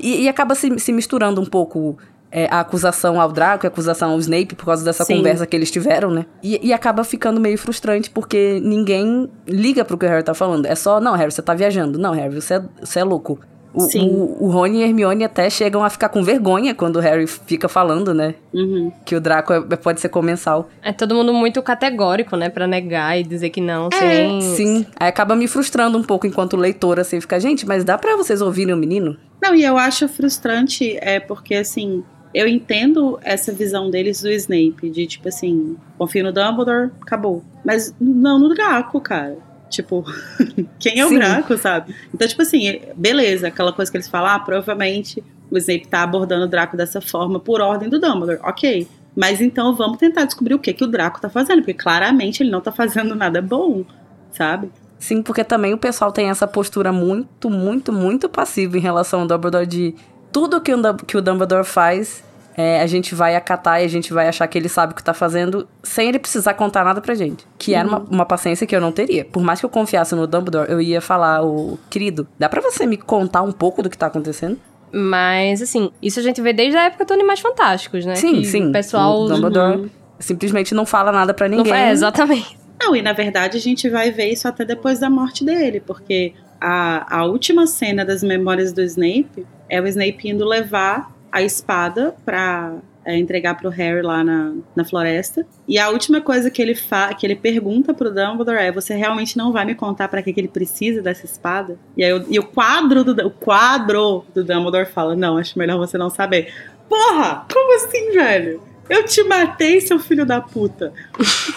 [0.00, 1.98] E, e acaba se, se misturando um pouco
[2.34, 5.18] é, a acusação ao Draco e a acusação ao Snape por causa dessa Sim.
[5.18, 6.26] conversa que eles tiveram, né?
[6.42, 10.66] E, e acaba ficando meio frustrante porque ninguém liga pro que o Harry tá falando.
[10.66, 11.96] É só, não, Harry, você tá viajando.
[11.96, 13.38] Não, Harry, você é, você é louco.
[13.72, 14.08] O, Sim.
[14.08, 17.26] o, o Rony e a Hermione até chegam a ficar com vergonha quando o Harry
[17.26, 18.34] fica falando, né?
[18.52, 18.92] Uhum.
[19.04, 20.68] Que o Draco é- pode ser comensal.
[20.82, 22.48] É todo mundo muito categórico, né?
[22.48, 24.40] Pra negar e dizer que não, É, sem...
[24.40, 24.86] Sim.
[24.98, 28.40] Aí acaba me frustrando um pouco enquanto leitora, assim, fica, gente, mas dá pra vocês
[28.40, 29.16] ouvirem o menino?
[29.42, 32.02] Não, e eu acho frustrante, é porque assim,
[32.34, 37.44] eu entendo essa visão deles do Snape, de tipo assim, confio no Dumbledore, acabou.
[37.64, 39.38] Mas não no Draco, cara.
[39.70, 40.04] Tipo,
[40.78, 41.16] quem é o Sim.
[41.16, 41.94] Draco, sabe?
[42.12, 46.44] Então, tipo assim, beleza, aquela coisa que eles falam, ah, provavelmente o Snape tá abordando
[46.44, 48.88] o Draco dessa forma por ordem do Dumbledore, ok.
[49.14, 52.50] Mas então vamos tentar descobrir o que, que o Draco tá fazendo, porque claramente ele
[52.50, 53.84] não tá fazendo nada bom,
[54.32, 54.72] sabe?
[54.98, 59.26] Sim, porque também o pessoal tem essa postura muito, muito, muito passiva em relação ao
[59.26, 59.94] Dumbledore de
[60.34, 62.22] tudo que o, que o Dumbledore faz,
[62.56, 65.02] é, a gente vai acatar e a gente vai achar que ele sabe o que
[65.02, 67.46] tá fazendo sem ele precisar contar nada pra gente.
[67.56, 69.24] Que era uma, uma paciência que eu não teria.
[69.24, 72.84] Por mais que eu confiasse no Dumbledore, eu ia falar, o querido, dá pra você
[72.84, 74.58] me contar um pouco do que tá acontecendo?
[74.92, 78.14] Mas, assim, isso a gente vê desde a época do Animais Fantásticos, né?
[78.16, 78.68] Sim, Que sim.
[78.68, 79.22] O pessoal...
[79.22, 81.72] O Dumbledore simplesmente não fala nada pra Não ninguém.
[81.72, 82.58] fa- É, exatamente.
[82.80, 86.34] Não, e na verdade a gente vai ver isso até depois da morte dele, porque
[86.60, 92.14] a, a última cena das memórias do Snape é o Snape indo levar a espada
[92.24, 95.44] pra é, entregar pro Harry lá na, na floresta.
[95.68, 99.36] E a última coisa que ele, fa que ele pergunta pro Dumbledore é: Você realmente
[99.36, 101.76] não vai me contar pra que, que ele precisa dessa espada?
[101.96, 105.76] E, aí, o- e o quadro do o quadro do Dumbledore fala: Não, acho melhor
[105.78, 106.52] você não saber.
[106.88, 107.44] Porra!
[107.52, 108.62] Como assim, velho?
[108.88, 110.92] Eu te matei, seu filho da puta.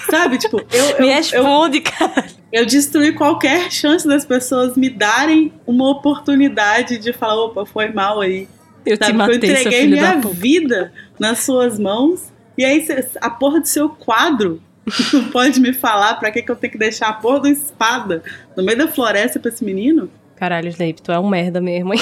[0.09, 2.25] Sabe, tipo, eu, eu, Me eu, responde, cara.
[2.51, 8.21] eu destruí qualquer chance das pessoas me darem uma oportunidade de falar, opa, foi mal
[8.21, 8.47] aí.
[8.85, 9.11] Eu te Sabe?
[9.11, 10.33] eu matei, seu entreguei filho minha da puta.
[10.35, 12.31] vida nas suas mãos.
[12.57, 12.85] E aí
[13.21, 14.61] a porra do seu quadro
[15.13, 18.23] não pode me falar pra que, que eu tenho que deixar a porra da espada
[18.55, 20.09] no meio da floresta pra esse menino?
[20.37, 21.99] Caralho, Snape, tu é um merda mesmo, hein?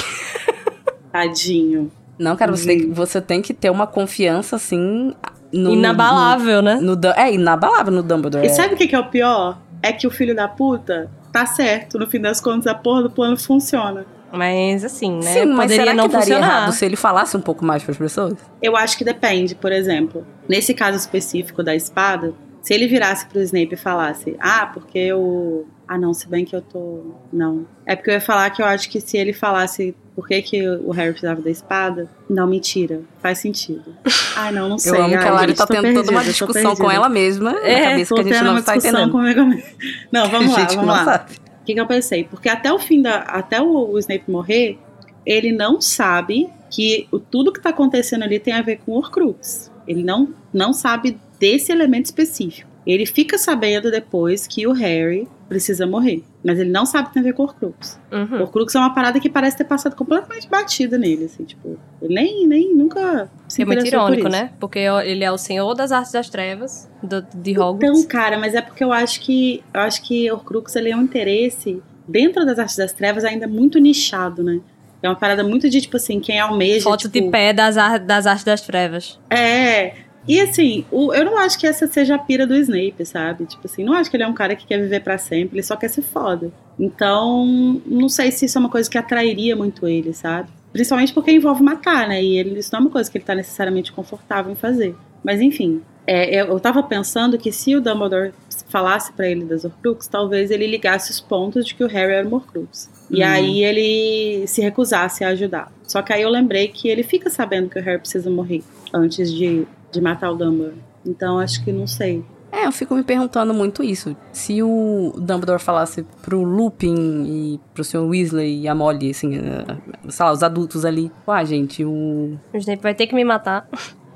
[1.10, 1.90] Tadinho.
[2.18, 5.14] Não, cara, você, tem, que- você tem que ter uma confiança, assim...
[5.52, 6.74] No, Inabalável, né?
[6.76, 8.44] No, no Dum- é, inabalável no Dumbledore.
[8.44, 8.52] E é.
[8.52, 9.58] sabe o que, que é o pior?
[9.82, 11.98] É que o filho da puta tá certo.
[11.98, 14.04] No fim das contas, a porra do plano funciona.
[14.32, 15.32] Mas, assim, né?
[15.32, 16.46] Sim, mas Poderia será não funcionar.
[16.46, 18.34] errado se ele falasse um pouco mais pras pessoas?
[18.60, 23.40] Eu acho que depende, por exemplo, nesse caso específico da espada, se ele virasse pro
[23.40, 25.64] Snape e falasse, ah, porque eu.
[25.86, 27.14] Ah, não, se bem que eu tô.
[27.32, 27.64] Não.
[27.86, 30.66] É porque eu ia falar que eu acho que se ele falasse por que, que
[30.66, 33.02] o Harry precisava da espada, não, mentira.
[33.22, 33.94] Faz sentido.
[34.34, 34.92] Ai, não, não sei.
[34.92, 36.94] Eu amo que Ai, a Lari tá tendo toda uma perdida, discussão com perdida.
[36.94, 39.12] ela mesma, na É, cabeça tô que a gente tendo não uma está discussão entendendo.
[39.12, 39.62] comigo mesmo.
[40.10, 41.04] Não, vamos lá, vamos lá.
[41.04, 41.34] sabe.
[41.60, 42.24] O que, que eu pensei?
[42.24, 43.16] Porque até o fim da.
[43.18, 44.78] Até o, o Snape morrer,
[45.26, 48.96] ele não sabe que o, tudo que tá acontecendo ali tem a ver com o
[48.96, 49.70] Horcrux.
[49.86, 52.68] Ele não, não sabe desse elemento específico.
[52.86, 56.22] Ele fica sabendo depois que o Harry precisa morrer.
[56.44, 57.98] Mas ele não sabe que tem a ver com o Horcrux.
[58.12, 58.42] Uhum.
[58.42, 61.76] Horcrux é uma parada que parece ter passado completamente batida nele, assim, tipo.
[62.00, 64.28] Ele nem, nem nunca se É muito por irônico, isso.
[64.30, 64.52] né?
[64.60, 67.98] Porque ele é o senhor das artes das trevas do, de Hogwarts.
[67.98, 71.02] Então, cara, mas é porque eu acho que eu acho que Horcrux ele é um
[71.02, 74.60] interesse dentro das artes das trevas ainda muito nichado, né?
[75.02, 77.98] É uma parada muito de tipo assim, quem almeja, Foto tipo, de pé das, ar-
[77.98, 79.18] das artes das trevas.
[79.30, 79.92] é,
[80.26, 83.46] E assim, o, eu não acho que essa seja a pira do Snape, sabe?
[83.46, 85.62] Tipo assim, não acho que ele é um cara que quer viver para sempre, ele
[85.62, 86.50] só quer ser foda.
[86.78, 90.48] Então, não sei se isso é uma coisa que atrairia muito ele, sabe?
[90.72, 92.22] Principalmente porque envolve matar, né?
[92.22, 94.94] E ele, isso não é uma coisa que ele tá necessariamente confortável em fazer.
[95.24, 98.32] Mas enfim, é, eu tava pensando que se o Dumbledore
[98.68, 102.28] falasse para ele das Horcrux, talvez ele ligasse os pontos de que o Harry era
[102.28, 102.90] um Horcrux.
[103.10, 103.26] E Hum.
[103.26, 105.72] aí ele se recusasse a ajudar.
[105.86, 108.62] Só que aí eu lembrei que ele fica sabendo que o Harry precisa morrer
[108.92, 110.76] antes de, de matar o Dumbledore.
[111.04, 112.24] Então acho que não sei.
[112.52, 114.16] É, eu fico me perguntando muito isso.
[114.32, 117.98] Se o Dumbledore falasse pro Lupin e pro Sr.
[118.06, 119.76] Weasley e a Molly, assim, eh,
[120.08, 121.10] sei lá, os adultos ali.
[121.26, 122.38] Ah, gente, o.
[122.52, 123.68] O Snape vai ter que me matar.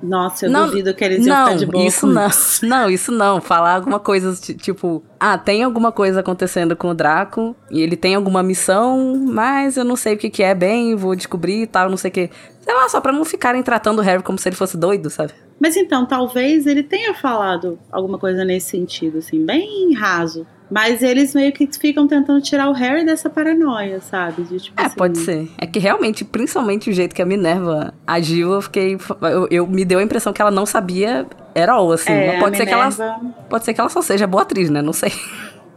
[0.03, 2.27] Nossa, eu Não, duvido que eles iam Não, ficar de boa isso com não.
[2.29, 2.65] isso.
[2.67, 3.39] Não, isso não.
[3.43, 7.97] Falar alguma coisa ti- tipo, ah, tem alguma coisa acontecendo com o Draco e ele
[7.97, 11.67] tem alguma missão, mas eu não sei o que, que é bem, vou descobrir e
[11.67, 12.31] tal, não sei o que.
[12.63, 15.35] Sei lá, só pra não ficarem tratando o Harry como se ele fosse doido, sabe?
[15.61, 20.47] Mas então, talvez ele tenha falado alguma coisa nesse sentido, assim, bem raso.
[20.71, 24.43] Mas eles meio que ficam tentando tirar o Harry dessa paranoia, sabe?
[24.45, 25.51] De, tipo, É, assim, pode ser.
[25.59, 28.97] É que realmente, principalmente o jeito que a Minerva agiu, eu fiquei.
[29.21, 32.13] Eu, eu- me deu a impressão que ela não sabia era all, assim.
[32.13, 32.89] É, pode ser que ela.
[32.89, 33.21] Minerva-
[33.51, 34.81] Pode ser que ela só seja boa atriz, né?
[34.81, 35.13] Não sei.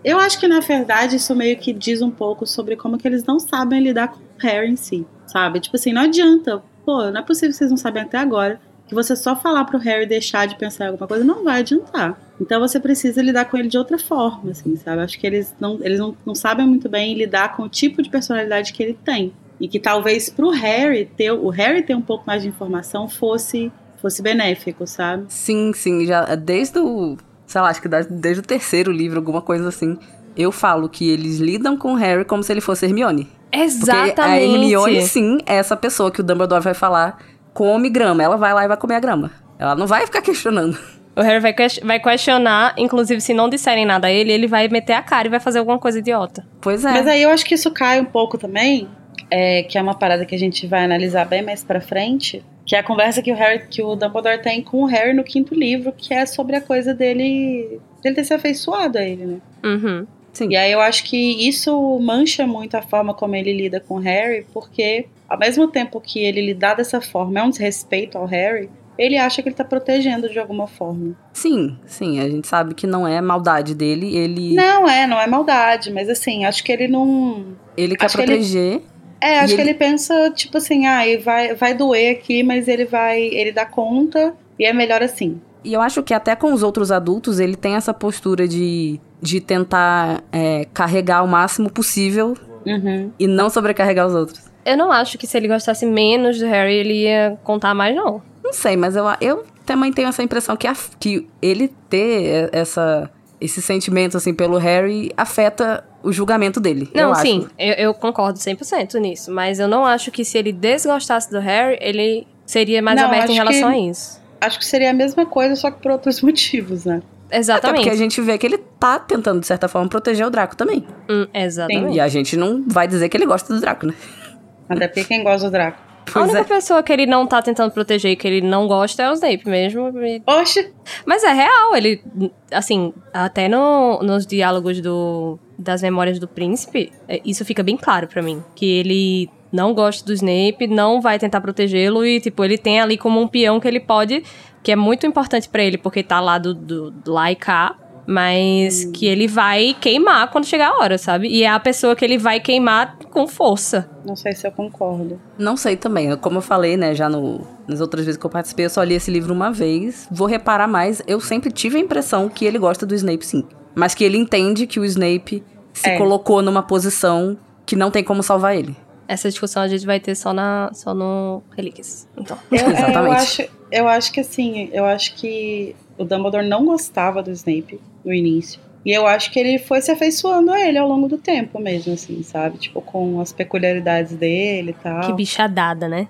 [0.04, 3.24] Eu acho que, na verdade, isso meio que diz um pouco sobre como que eles
[3.26, 5.60] não sabem lidar com o Harry em si, sabe?
[5.60, 6.62] Tipo assim, não adianta.
[6.86, 8.60] Pô, não é possível que vocês não sabem até agora
[8.94, 12.20] que você só falar pro Harry deixar de pensar em alguma coisa não vai adiantar.
[12.40, 15.02] Então você precisa lidar com ele de outra forma, assim, sabe?
[15.02, 18.10] Acho que eles não, eles não, não sabem muito bem lidar com o tipo de
[18.10, 19.34] personalidade que ele tem.
[19.60, 23.72] E que talvez pro Harry ter, o Harry ter um pouco mais de informação fosse,
[24.02, 25.26] fosse benéfico, sabe?
[25.30, 27.18] Sim, sim, já desde o.
[27.46, 29.98] Sei lá, acho que da- desde o terceiro livro, alguma coisa assim.
[30.36, 33.26] Eu falo que eles lidam com o Harry como se ele fosse Hermione.
[33.26, 34.20] Porque Exatamente.
[34.20, 37.20] a Hermione, sim, é essa pessoa que o Dumbledore vai falar
[37.54, 38.24] come grama.
[38.24, 39.32] Ela vai lá e vai comer a grama.
[39.58, 40.78] Ela não vai ficar questionando.
[41.16, 44.94] O Harry vai, vai questionar, inclusive se não disserem nada a ele, ele vai meter
[44.94, 46.46] a cara e vai fazer alguma coisa idiota.
[46.60, 46.92] Pois é.
[46.92, 48.88] Mas aí eu acho que isso cai um pouco também,
[49.30, 52.76] é, que é uma parada que a gente vai analisar bem mais pra frente, que
[52.76, 55.54] é a conversa que o Harry, que o Dumbledore tem com o Harry no quinto
[55.54, 59.38] livro, que é sobre a coisa dele, dele ter se afeiçoado a ele, né?
[59.64, 60.08] Uhum.
[60.34, 60.50] Sim.
[60.50, 64.00] E aí eu acho que isso mancha muito a forma como ele lida com o
[64.00, 68.68] Harry, porque ao mesmo tempo que ele lidar dessa forma é um desrespeito ao Harry,
[68.98, 71.16] ele acha que ele tá protegendo de alguma forma.
[71.34, 75.26] Sim, sim, a gente sabe que não é maldade dele, ele, Não é, não é
[75.28, 77.46] maldade, mas assim, acho que ele não.
[77.78, 78.82] ele quer acho que ele- proteger.
[79.22, 82.84] É, acho que ele- ele pensa, tipo assim, ah, vai, vai doer aqui, mas ele
[82.86, 83.22] vai.
[83.22, 85.40] Ele dá conta e é melhor assim.
[85.64, 89.40] E eu acho que até com os outros adultos ele tem essa postura de, de
[89.40, 93.10] tentar é, carregar o máximo possível Uhum.
[93.18, 94.42] e não sobrecarregar os outros.
[94.66, 98.22] Eu não acho que se ele gostasse menos do Harry, ele ia contar mais, não.
[98.44, 103.10] Não sei, mas eu, eu também tenho essa impressão que, a- que ele ter essa,
[103.42, 106.90] esse sentimento assim pelo Harry afeta o julgamento dele.
[106.94, 107.50] Não, eu sim, Acho.
[107.58, 109.32] eu, eu concordo 100% nisso.
[109.32, 113.30] Mas eu não acho que se ele desgostasse do Harry, ele seria mais Não, aberto
[113.30, 114.22] em acho relação que- a isso.
[114.42, 117.02] Acho que seria a mesma coisa, só que por outros motivos, né?
[117.34, 117.78] Até Exatamente.
[117.78, 120.86] porque a gente vê que ele tá tentando, de certa forma, proteger o Draco também.
[121.10, 121.96] Hum, exatamente.
[121.96, 123.94] E a gente não vai dizer que ele gosta do Draco, né?
[124.70, 125.82] Até porque quem gosta do Draco.
[126.06, 126.44] A Pois única é.
[126.44, 129.48] pessoa que ele não tá tentando proteger e que ele não gosta é o Snape
[129.50, 129.92] mesmo.
[130.28, 130.72] Oxe!
[131.08, 132.04] Mas é real, ele,
[132.52, 138.08] assim, até no, nos diálogos do, das memórias do príncipe, é, isso fica bem claro
[138.08, 138.44] pra mim.
[138.54, 142.98] Que ele não gosta do Snape, não vai tentar protegê-lo e, tipo, ele tem ali
[142.98, 144.24] como um peão que ele pode,
[144.64, 147.76] que é muito importante pra ele, porque tá lá do, do, do lá e cá,
[148.06, 151.28] mas que ele vai queimar quando chegar a hora, sabe?
[151.28, 153.90] E é a pessoa que ele vai queimar com força.
[154.06, 155.20] Não sei se eu concordo.
[155.38, 156.16] Não sei também.
[156.18, 158.94] Como eu falei, né, já no, nas outras vezes que eu participei, eu só li
[158.96, 160.08] esse livro uma vez.
[160.12, 161.02] Vou reparar mais.
[161.08, 163.44] Eu sempre tive a impressão que ele gosta do Snape, sim.
[163.76, 165.98] Mas que ele entende que o Snape se É.
[165.98, 168.76] colocou numa posição que não tem como salvar ele.
[169.08, 172.08] Essa discussão a gente vai ter só, na, só no Relíquias.
[172.18, 172.38] Então.
[172.52, 173.16] Eu, é, eu, Exatamente.
[173.16, 178.14] acho, eu acho que assim, eu acho que o Dumbledore não gostava do Snape no
[178.14, 178.60] início.
[178.86, 181.94] E eu acho que ele foi se afeiçoando a ele ao longo do tempo mesmo,
[181.94, 182.58] assim, sabe?
[182.58, 185.02] Tipo, com as peculiaridades dele e tal.
[185.02, 186.08] Que bichadada, né?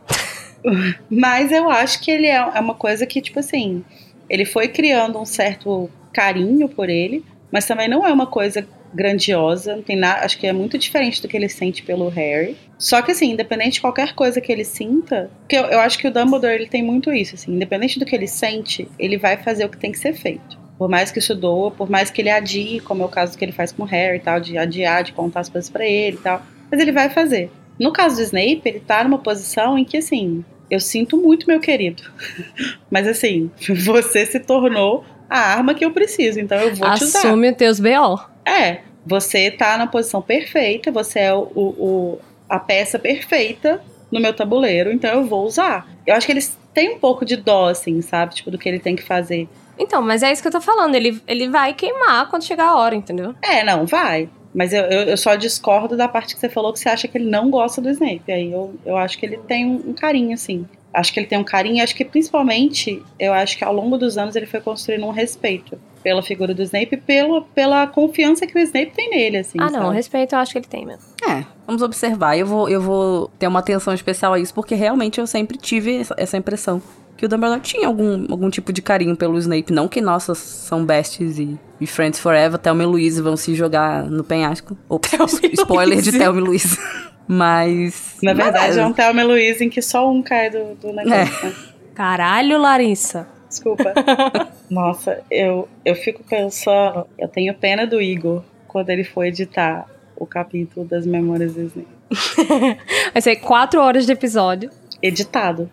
[1.09, 3.83] Mas eu acho que ele é, é uma coisa que, tipo assim,
[4.29, 9.75] ele foi criando um certo carinho por ele, mas também não é uma coisa grandiosa,
[9.75, 12.57] não tem nada, acho que é muito diferente do que ele sente pelo Harry.
[12.77, 16.07] Só que assim, independente de qualquer coisa que ele sinta, porque eu, eu acho que
[16.07, 19.65] o Dumbledore ele tem muito isso, assim, independente do que ele sente, ele vai fazer
[19.65, 20.61] o que tem que ser feito.
[20.77, 23.45] Por mais que isso doa, por mais que ele adie, como é o caso que
[23.45, 26.17] ele faz com o Harry e tal, de adiar, de contar as coisas pra ele
[26.17, 27.51] e tal, mas ele vai fazer.
[27.79, 31.59] No caso do Snape, ele tá numa posição em que assim, eu sinto muito, meu
[31.59, 32.03] querido.
[32.89, 33.51] Mas assim,
[33.85, 37.19] você se tornou a arma que eu preciso, então eu vou te usar.
[37.19, 38.32] Assume teus BO.
[38.45, 44.33] É, você tá na posição perfeita, você é o, o- a peça perfeita no meu
[44.33, 45.87] tabuleiro, então eu vou usar.
[46.05, 48.35] Eu acho que eles têm um pouco de dó, assim, sabe?
[48.35, 49.47] Tipo, do que ele tem que fazer.
[49.77, 50.93] Então, mas é isso que eu tô falando.
[50.95, 53.33] Ele, ele vai queimar quando chegar a hora, entendeu?
[53.41, 54.29] É, não, vai.
[54.53, 57.17] Mas eu, eu, eu só discordo da parte que você falou que você acha que
[57.17, 58.31] ele não gosta do Snape.
[58.31, 60.67] Aí eu, eu acho que ele tem um, um carinho, assim.
[60.93, 64.17] Acho que ele tem um carinho, acho que principalmente, eu acho que ao longo dos
[64.17, 68.55] anos ele foi construindo um respeito pela figura do Snape e pela, pela confiança que
[68.55, 69.57] o Snape tem nele, assim.
[69.59, 69.83] ah, não.
[69.83, 69.95] sabe?
[69.95, 71.03] Respeito eu acho que ele tem mesmo.
[71.27, 72.37] É, vamos observar.
[72.37, 75.95] Eu vou, eu vou ter uma atenção especial a isso, porque realmente eu sempre tive
[75.97, 76.81] essa, essa impressão.
[77.15, 79.71] Que o Dumbledore tinha algum, algum tipo de carinho pelo Snape.
[79.71, 82.59] Não que, nossa, são besties e, e friends forever.
[82.59, 84.77] Thelma e Louise vão se jogar no penhasco.
[84.89, 86.19] Ops, e spoiler de Louise.
[86.19, 86.77] Thelma e Louise.
[87.27, 88.17] Mas...
[88.21, 90.93] Na verdade, mas é um Thelma e Louise em que só um cai do, do
[90.93, 91.55] negócio, né?
[91.95, 93.27] Caralho, Larissa.
[93.47, 93.93] Desculpa.
[94.69, 100.25] Nossa, eu, eu fico pensando, eu tenho pena do Igor quando ele foi editar o
[100.25, 101.87] capítulo das memórias do Snape.
[103.13, 104.69] Vai ser quatro horas de episódio.
[105.01, 105.69] Editado.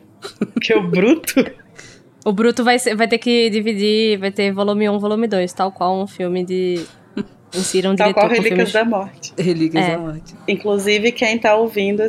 [0.61, 1.35] Que o bruto.
[2.23, 5.73] O Bruto vai, ser- vai ter que dividir, vai ter volume 1, volume 2, tal
[5.73, 6.85] qual um filme de.
[7.55, 9.33] Insira um Tal qual Relíquias da Morte.
[9.39, 9.91] Relíquias É.
[9.93, 10.35] da morte.
[10.47, 12.03] Inclusive, quem tá ouvindo,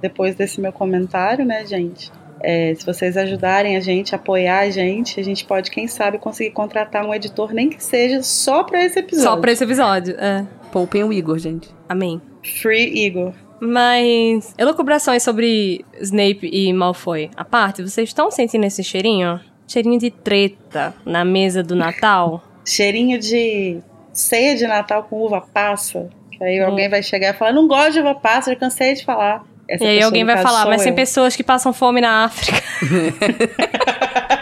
[0.00, 2.10] depois desse meu comentário, né, gente?
[2.42, 6.50] é, se vocês ajudarem a gente, apoiar a gente, a gente pode, quem sabe, conseguir
[6.50, 9.30] contratar um editor, nem que seja só pra esse episódio.
[9.30, 10.14] Só pra esse episódio.
[10.18, 10.46] É.
[10.70, 11.68] Poupem o Igor, gente.
[11.88, 12.20] Amém.
[12.62, 13.32] Free Igor.
[13.58, 14.54] Mas.
[14.58, 17.30] Elucubrações sobre Snape e Malfoy.
[17.36, 19.40] A parte, vocês estão sentindo esse cheirinho?
[19.66, 22.44] Cheirinho de treta na mesa do Natal?
[22.64, 23.78] Cheirinho de
[24.16, 26.08] ceia de Natal com uva passa.
[26.32, 26.66] Que aí Hum.
[26.66, 29.42] alguém vai chegar e falar: não gosto de uva passa, já cansei de falar.
[29.68, 30.96] Essa e aí alguém vai falar, mas tem eu.
[30.96, 32.62] pessoas que passam fome na África.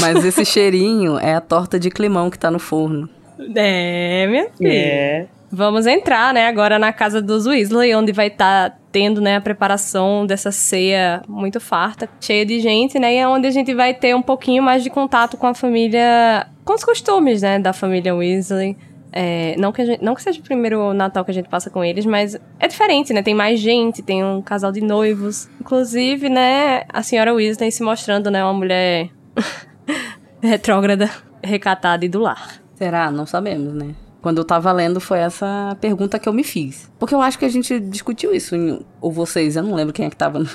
[0.00, 3.08] Mas esse cheirinho é a torta de climão que tá no forno.
[3.54, 4.68] É, minha filha.
[4.72, 5.26] É.
[5.50, 10.24] Vamos entrar, né, agora na casa dos Weasley, onde vai estar tendo, né, a preparação
[10.24, 14.14] dessa ceia muito farta, cheia de gente, né, e é onde a gente vai ter
[14.14, 18.76] um pouquinho mais de contato com a família, com os costumes, né, da família Weasley.
[19.16, 21.84] É, não, que gente- não que seja o primeiro Natal que a gente passa com
[21.84, 23.22] eles, mas é diferente, né?
[23.22, 25.48] Tem mais gente, tem um casal de noivos.
[25.60, 29.10] Inclusive, né, a senhora Weasley se mostrando, né, uma mulher
[30.42, 31.10] retrógrada,
[31.42, 32.60] recatada e do lar.
[32.74, 33.10] Será?
[33.10, 33.94] Não sabemos, né?
[34.24, 36.90] Quando eu tava lendo, foi essa pergunta que eu me fiz.
[36.98, 40.06] Porque eu acho que a gente discutiu isso, em- ou vocês, eu não lembro quem
[40.06, 40.46] é que tava no,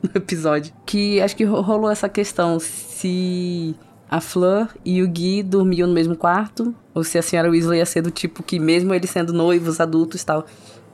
[0.00, 0.72] no episódio.
[0.86, 3.74] Que acho que ro- rolou essa questão se
[4.08, 7.84] a Fleur e o Gui dormiam no mesmo quarto, ou se a senhora Weasley ia
[7.86, 10.46] ser do tipo que, mesmo eles sendo noivos, adultos e tal,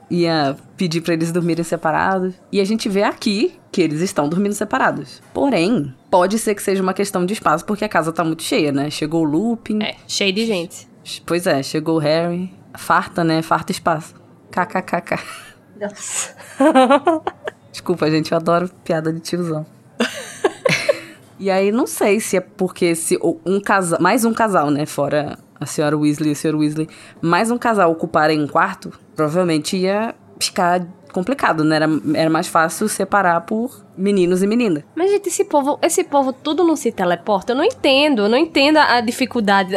[0.09, 2.33] ia pedir pra eles dormirem separados.
[2.51, 5.21] E a gente vê aqui que eles estão dormindo separados.
[5.33, 8.71] Porém, pode ser que seja uma questão de espaço, porque a casa tá muito cheia,
[8.71, 8.89] né?
[8.89, 9.83] Chegou o Lupin.
[9.83, 10.91] É, cheio de gente.
[11.25, 12.53] Pois é, chegou o Harry.
[12.75, 13.41] Farta, né?
[13.41, 14.15] Farta espaço.
[14.51, 15.19] KKKK.
[15.79, 16.35] Nossa.
[17.71, 19.65] Desculpa, gente, eu adoro piada de tiozão.
[21.39, 24.85] e aí, não sei se é porque se um casal, mais um casal, né?
[24.85, 26.87] Fora a senhora Weasley e o senhor Weasley,
[27.21, 31.77] mais um casal ocuparem um quarto, provavelmente ia ficar complicado, né?
[31.77, 34.83] Era, era mais fácil separar por meninos e menina.
[34.95, 37.53] Mas, gente, esse povo, esse povo tudo não se teleporta.
[37.53, 38.23] Eu não entendo.
[38.23, 39.75] Eu não entendo a dificuldade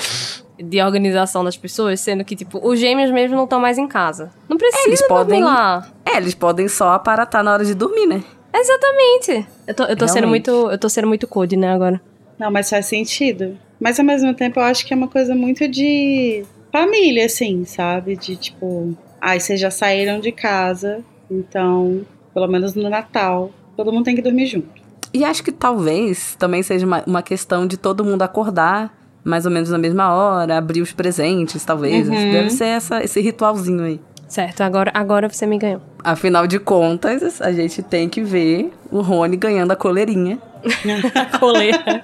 [0.62, 4.30] de organização das pessoas, sendo que, tipo, os gêmeos mesmo não estão mais em casa.
[4.48, 5.86] Não precisa Eles podem- lá.
[6.04, 8.22] É, eles podem só aparatar na hora de dormir, né?
[8.54, 9.46] Exatamente.
[9.66, 10.50] Eu tô, eu tô sendo muito.
[10.50, 12.00] Eu tô sendo muito code, né, agora.
[12.38, 13.56] Não, mas faz sentido.
[13.80, 18.16] Mas ao mesmo tempo eu acho que é uma coisa muito de família, assim, sabe?
[18.16, 24.04] De tipo, ai, vocês já saíram de casa, então, pelo menos no Natal, todo mundo
[24.04, 24.68] tem que dormir junto.
[25.14, 29.52] E acho que talvez também seja uma, uma questão de todo mundo acordar mais ou
[29.52, 32.08] menos na mesma hora, abrir os presentes, talvez.
[32.08, 32.32] Uhum.
[32.32, 34.00] Deve ser essa, esse ritualzinho aí.
[34.28, 35.82] Certo, agora, agora você me ganhou.
[36.02, 40.38] Afinal de contas, a gente tem que ver o Rony ganhando a coleirinha.
[41.38, 42.00] Coleira.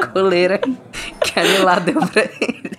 [0.00, 0.60] A coleira
[1.20, 2.70] que a Lila deu pra ele.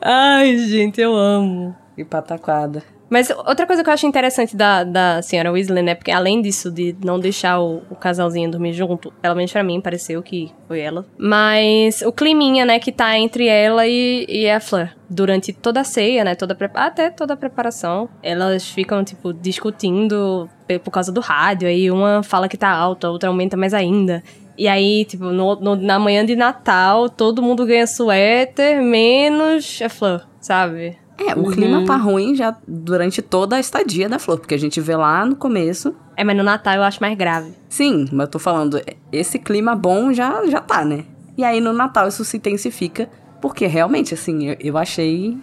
[0.00, 1.74] Ai, gente, eu amo.
[1.96, 2.82] E pataquada.
[3.10, 5.94] Mas outra coisa que eu acho interessante da, da senhora Weasley, né?
[5.96, 9.80] Porque além disso de não deixar o, o casalzinho dormir junto, pelo menos pra mim
[9.80, 11.04] pareceu que foi ela.
[11.18, 14.90] Mas o climinha, né, que tá entre ela e, e a Fleur.
[15.08, 16.36] Durante toda a ceia, né?
[16.36, 18.08] Toda até toda a preparação.
[18.22, 20.48] Elas ficam, tipo, discutindo
[20.84, 21.66] por causa do rádio.
[21.66, 24.22] Aí uma fala que tá alto, a outra aumenta mais ainda.
[24.56, 29.88] E aí, tipo, no- no- na manhã de Natal, todo mundo ganha suéter, menos a
[29.88, 30.96] Fleur, sabe?
[31.20, 31.50] É, o Uhum.
[31.52, 35.24] clima tá ruim já durante toda a estadia da flor, porque a gente vê lá
[35.26, 35.94] no começo.
[36.16, 37.52] É, mas no Natal eu acho mais grave.
[37.68, 38.80] Sim, mas eu tô falando,
[39.12, 41.04] esse clima bom já, já tá, né?
[41.36, 43.08] E aí no Natal isso se intensifica,
[43.40, 45.36] porque realmente, assim, eu, eu achei.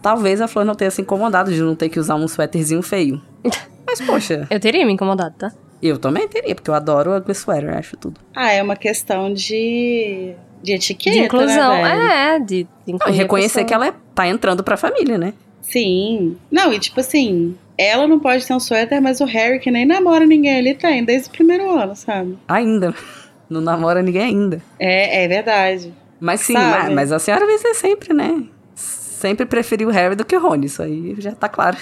[0.00, 3.20] Talvez a flor não tenha se incomodado de não ter que usar um suéterzinho feio.
[3.86, 5.50] Mas, poxa, Eu teria me incomodado, tá?
[5.80, 8.18] eu também teria, porque eu adoro ugly sweater, acho tudo.
[8.34, 11.72] Ah, é uma questão de, de etiqueta, De inclusão.
[11.82, 12.02] né, velho?
[12.10, 15.32] é, de, de e reconhecer que ela é- tá entrando pra família, né?
[15.62, 16.36] Sim.
[16.50, 19.84] Não, e tipo assim, ela não pode ter um suéter, mas o Harry, que nem
[19.84, 22.36] namora ninguém ali, tem, desde o primeiro ano, sabe?
[22.48, 22.94] Ainda.
[23.50, 24.60] Não namora ninguém ainda.
[24.78, 25.94] É, é verdade.
[26.20, 28.42] Mas sim, mas, mas a senhora vai ser sempre, né?
[28.74, 31.78] Sempre preferiu o Harry do que o Rony, isso aí já tá claro.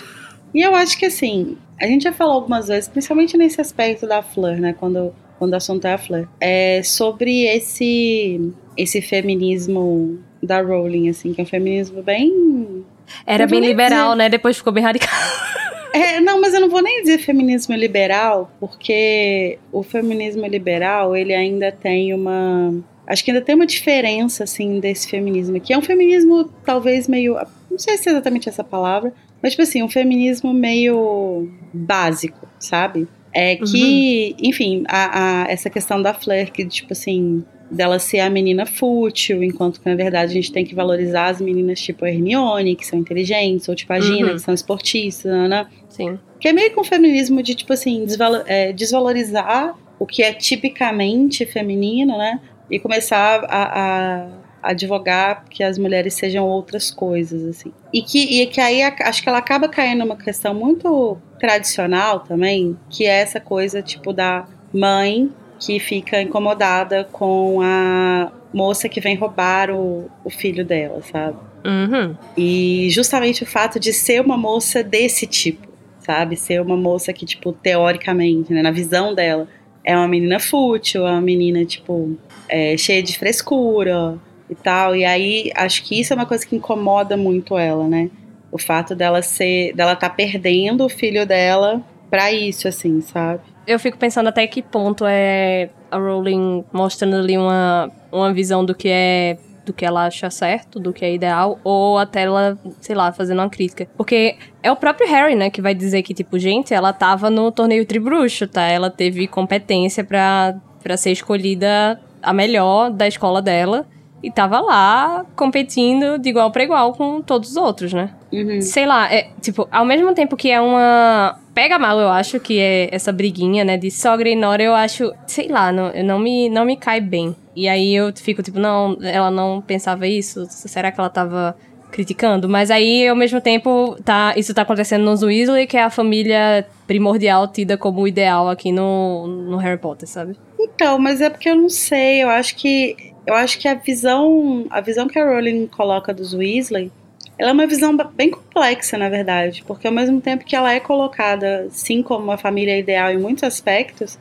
[0.54, 4.22] E eu acho que assim, a gente já falou algumas vezes, principalmente nesse aspecto da
[4.22, 4.76] Fleur, né?
[4.78, 5.96] Quando, quando o assunto é.
[6.40, 12.84] É sobre esse, esse feminismo da Rowling, assim, que é um feminismo bem.
[13.26, 14.28] Era bem liberal, dizer- né?
[14.28, 15.08] Depois ficou bem radical.
[15.92, 21.32] É, não, mas eu não vou nem dizer feminismo liberal, porque o feminismo liberal, ele
[21.32, 22.74] ainda tem uma.
[23.06, 27.38] Acho que ainda tem uma diferença, assim, desse feminismo, que é um feminismo talvez meio.
[27.70, 29.10] Não sei se é exatamente essa palavra,
[29.42, 33.08] mas, tipo assim, um feminismo meio básico, sabe?
[33.38, 38.30] É que, enfim, a, a- essa questão da Fleur, que, tipo assim, dela ser a
[38.30, 42.08] menina fútil, enquanto que, na verdade, a gente tem que valorizar as meninas tipo a
[42.08, 44.34] Hermione, que são inteligentes, ou tipo a Gina, Uhum.
[44.36, 45.66] que são esportistas, né?
[45.88, 46.18] Sim.
[46.40, 50.32] Que é meio que um feminismo de, tipo assim, desvalo- é, desvalorizar o que é
[50.32, 52.40] tipicamente feminino, né?
[52.70, 53.80] E começar a,
[54.24, 54.28] a
[54.62, 57.72] advogar que as mulheres sejam outras coisas, assim.
[57.92, 62.76] E que, e que aí acho que ela acaba caindo numa questão muito tradicional também,
[62.90, 69.16] que é essa coisa, tipo, da mãe que fica incomodada com a moça que vem
[69.16, 71.38] roubar o, o filho dela, sabe?
[71.64, 72.14] Uhum.
[72.36, 75.66] E justamente o fato de ser uma moça desse tipo,
[76.00, 76.36] sabe?
[76.36, 79.48] Ser uma moça que, tipo, teoricamente, né, na visão dela,
[79.84, 82.16] é uma menina fútil, é uma menina, tipo,
[82.48, 84.18] é, cheia de frescura
[84.48, 84.94] e tal.
[84.94, 88.10] E aí, acho que isso é uma coisa que incomoda muito ela, né?
[88.50, 93.40] O fato dela ser, dela tá perdendo o filho dela pra isso, assim, sabe?
[93.66, 98.74] Eu fico pensando até que ponto é a Rowling mostrando ali uma, uma visão do
[98.74, 102.94] que é do que ela acha certo, do que é ideal, ou até ela, sei
[102.94, 103.88] lá, fazendo uma crítica.
[103.96, 107.50] Porque é o próprio Harry, né, que vai dizer que, tipo, gente, ela tava no
[107.50, 108.62] torneio tribruxo, tá?
[108.62, 113.84] Ela teve competência pra ser escolhida a melhor da escola dela.
[114.26, 118.10] E tava lá competindo de igual pra igual com todos os outros, né?
[118.32, 118.60] Uhum.
[118.60, 121.38] Sei lá, é, tipo, ao mesmo tempo que é uma.
[121.54, 125.12] Pega mal, eu acho, que é essa briguinha, né, de sogra e nora, eu acho,
[125.28, 127.36] sei lá, não, eu não, me, não me cai bem.
[127.54, 130.44] E aí eu fico, tipo, não, ela não pensava isso?
[130.50, 131.56] Será que ela tava
[131.92, 132.48] criticando?
[132.48, 136.66] Mas aí, ao mesmo tempo, tá, isso tá acontecendo nos Weasley, que é a família
[136.84, 140.36] primordial tida como ideal aqui no, no Harry Potter, sabe?
[140.58, 144.66] Então, mas é porque eu não sei, eu acho que eu acho que a visão,
[144.70, 146.92] a visão que a Rowling coloca dos Weasley,
[147.38, 150.80] ela é uma visão bem complexa, na verdade, porque ao mesmo tempo que ela é
[150.80, 154.18] colocada sim como uma família ideal em muitos aspectos,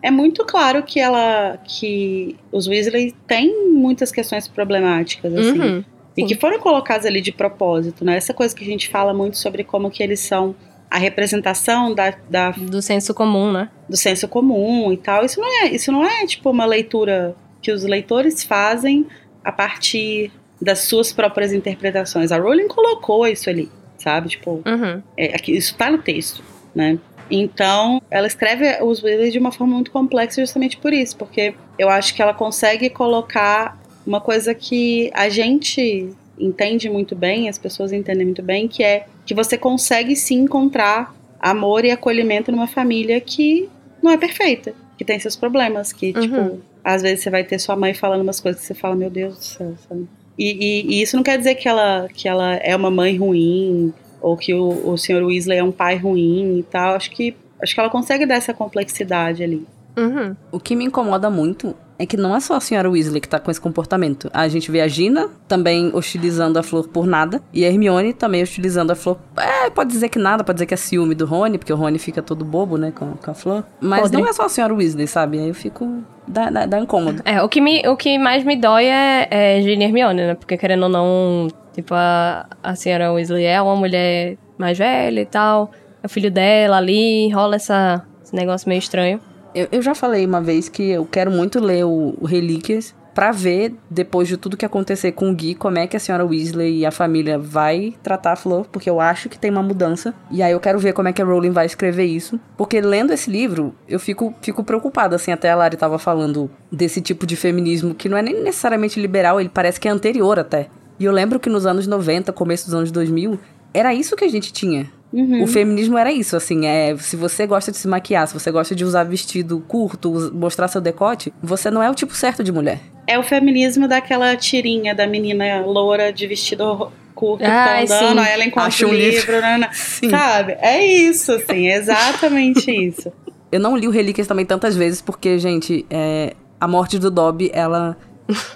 [0.00, 5.60] é muito claro que ela que os Weasley têm muitas questões problemáticas assim.
[5.60, 5.84] Uhum.
[6.16, 8.16] E que foram colocadas ali de propósito, né?
[8.16, 10.54] Essa coisa que a gente fala muito sobre como que eles são
[10.88, 13.68] a representação da, da Do senso comum, né?
[13.88, 15.24] do senso comum e tal.
[15.24, 17.34] Isso não é, isso não é tipo uma leitura
[17.64, 19.06] que os leitores fazem
[19.42, 22.30] a partir das suas próprias interpretações.
[22.30, 24.28] A Rowling colocou isso ali, sabe?
[24.28, 25.02] Tipo, Uhum.
[25.16, 26.42] é, aqui, isso tá no texto,
[26.74, 26.98] né?
[27.30, 31.88] Então, ela escreve os Weasley de uma forma muito complexa justamente por isso, porque eu
[31.88, 37.92] acho que ela consegue colocar uma coisa que a gente entende muito bem, as pessoas
[37.92, 43.18] entendem muito bem, que é que você consegue sim encontrar amor e acolhimento numa família
[43.20, 43.68] que
[44.02, 46.20] não é perfeita, que tem seus problemas, que, Uhum.
[46.20, 49.10] tipo, às vezes você vai ter sua mãe falando umas coisas que você fala, meu
[49.10, 50.06] Deus do céu, sabe?
[50.38, 53.92] E, e- e isso não quer dizer que ela, que ela é uma mãe ruim,
[54.20, 55.22] ou que o, o Sr.
[55.24, 56.94] Weasley é um pai ruim e tal.
[56.96, 59.66] Acho que, acho que ela consegue dar essa complexidade ali.
[59.96, 60.34] Uhum.
[60.50, 63.38] O que me incomoda muito é que não é só a senhora Weasley que tá
[63.38, 64.28] com esse comportamento.
[64.34, 67.40] A gente vê a Gina também hostilizando a Flor por nada.
[67.52, 69.18] E a Hermione também hostilizando a Flor.
[69.36, 71.98] É, pode dizer que nada, pode dizer que é ciúme do Rony, porque o Rony
[72.00, 73.62] fica todo bobo, né, com, com a Flor.
[73.80, 74.20] Mas Podre.
[74.20, 75.38] não é só a senhora Weasley, sabe?
[75.38, 76.02] Aí eu fico.
[76.26, 77.22] Dá, dá, dá incômodo.
[77.24, 80.34] É, o que, me, o que mais me dói é, é Ginny e Hermione, né?
[80.34, 85.26] Porque querendo ou não, tipo, a, a senhora Weasley é uma mulher mais velha e
[85.26, 85.70] tal.
[86.02, 89.20] É o filho dela ali, rola essa, esse negócio meio estranho.
[89.54, 92.94] Eu, eu já falei uma vez que eu quero muito ler o, o Relíquias.
[93.14, 96.24] Pra ver, depois de tudo que acontecer com o Gui, como é que a senhora
[96.24, 100.12] Weasley e a família vai tratar a Flor, porque eu acho que tem uma mudança.
[100.30, 102.38] E aí eu quero ver como é que a Rowling vai escrever isso.
[102.56, 107.00] Porque lendo esse livro, eu fico, fico preocupada, assim, até a Lari tava falando desse
[107.00, 110.68] tipo de feminismo que não é nem necessariamente liberal, ele parece que é anterior até.
[110.98, 113.38] E eu lembro que nos anos 90, começo dos anos 2000,
[113.72, 114.90] era isso que a gente tinha.
[115.14, 115.44] Uhum.
[115.44, 118.74] O feminismo era isso, assim, é, se você gosta de se maquiar, se você gosta
[118.74, 122.80] de usar vestido curto, mostrar seu decote, você não é o tipo certo de mulher.
[123.06, 128.18] É o feminismo daquela tirinha da menina loura de vestido curto Ai, que tá andando,
[128.18, 128.26] sim.
[128.26, 129.68] aí ela encontra Acha o um livro, livro.
[129.72, 130.10] Sim.
[130.10, 130.56] sabe?
[130.60, 133.12] É isso, assim, é exatamente isso.
[133.52, 137.52] Eu não li o Relíquias também tantas vezes, porque, gente, é, a morte do Dobby,
[137.54, 137.96] ela.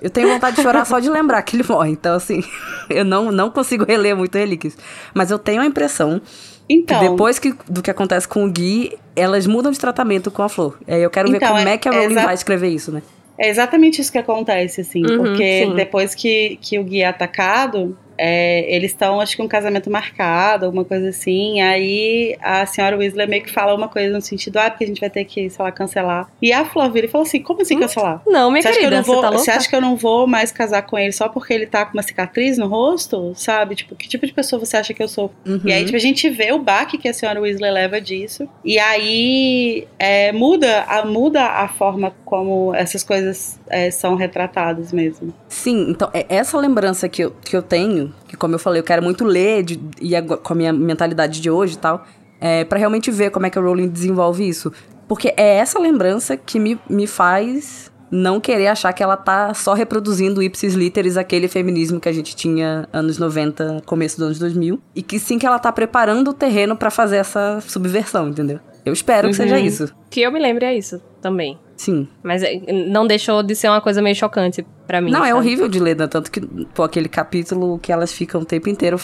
[0.01, 1.91] Eu tenho vontade de chorar só de lembrar que ele morre.
[1.91, 2.43] Então, assim,
[2.89, 4.77] eu não, não consigo reler muito Relíquias.
[5.15, 6.21] Mas eu tenho a impressão
[6.69, 10.43] Então, que depois que, do que acontece com o Gui, elas mudam de tratamento com
[10.43, 10.79] a Flor.
[10.87, 13.03] É, eu quero ver Então, como é- é, que a Rowling vai escrever isso, né?
[13.41, 15.75] é exatamente isso que acontece, assim, Uhum, porque sim.
[15.77, 20.67] depois que, que o Gui é atacado, é, eles estão, acho que um casamento marcado,
[20.67, 24.71] alguma coisa assim, aí a senhora Weasley meio que fala uma coisa no sentido, ah,
[24.71, 26.29] porque a gente vai ter que, sei lá, cancelar.
[26.43, 28.21] E a Flor vira e falou assim, como assim cancelar?
[28.27, 29.45] Não, minha Você acha, que eu querida, não vou, você tá louca?
[29.45, 31.93] você acha que eu não vou mais casar com ele só porque ele tá com
[31.93, 33.33] uma cicatriz no rosto?
[33.37, 33.77] Sabe?
[33.77, 35.33] Tipo, que tipo de pessoa você acha que eu sou?
[35.47, 35.61] Uhum.
[35.65, 38.49] E aí, tipo, a gente vê o baque que a senhora Weasley leva disso.
[38.65, 45.33] E aí é, muda, a, muda a forma como essas coisas é, são retratadas mesmo.
[45.49, 48.85] Sim, então é essa lembrança que eu, que eu tenho, que como eu falei, eu
[48.85, 52.05] quero muito ler de, e com a minha mentalidade de hoje e tal,
[52.41, 54.73] é, para realmente ver como é que a Rowling desenvolve isso.
[55.07, 59.75] Porque é essa lembrança que me, me faz não querer achar que ela tá só
[59.75, 64.81] reproduzindo ipsis literis aquele feminismo que a gente tinha anos 90, começo dos anos 2000,
[64.95, 68.61] e que sim que ela tá preparando o terreno para fazer essa subversão, entendeu?
[68.89, 69.65] Eu espero que seja Uhum.
[69.65, 69.95] isso.
[70.11, 71.59] Que eu me lembre é isso também.
[71.77, 72.09] Sim.
[72.23, 75.11] Mas é, não deixou de ser uma coisa meio chocante pra mim.
[75.11, 75.39] Não, é sabe?
[75.39, 76.07] horrível de ler, né?
[76.09, 76.41] Tanto que,
[76.75, 78.99] pô, aquele capítulo que elas ficam o tempo inteiro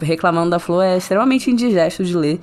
[0.00, 2.40] reclamando da flor é extremamente indigesto de ler.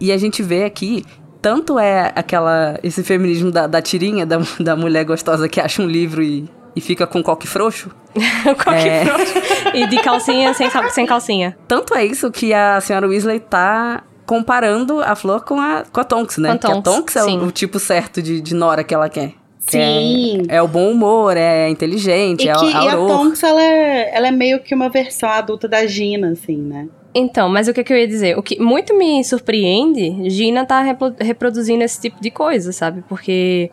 [0.00, 1.04] E a gente vê aqui,
[1.42, 2.78] tanto é aquela.
[2.82, 6.80] esse feminismo da, da tirinha, da, da mulher gostosa que acha um livro e, e
[6.80, 7.90] fica com coque frouxo.
[8.64, 9.04] Qualquer É.
[9.04, 9.34] frouxo.
[9.74, 11.56] E de calcinha sem, sem calcinha.
[11.66, 16.04] Tanto é isso que a senhora Weasley tá comparando a flor com a, com a
[16.04, 16.50] Tonks, né?
[16.50, 18.94] Com a que a Tonks, Tonks é o, o tipo certo de, de Nora que
[18.94, 19.32] ela quer.
[19.66, 20.42] Que é- Sim.
[20.48, 22.96] É, o bom humor, é inteligente, E, é que, a, e a.
[22.96, 26.88] Tonks, ela é, ela é meio que uma versão adulta da Gina, assim, né?
[27.14, 28.38] Então, mas o que, que eu ia dizer?
[28.38, 33.02] O que muito me surpreende, Gina tá repro- reproduzindo esse tipo de coisa, sabe?
[33.08, 33.70] Porque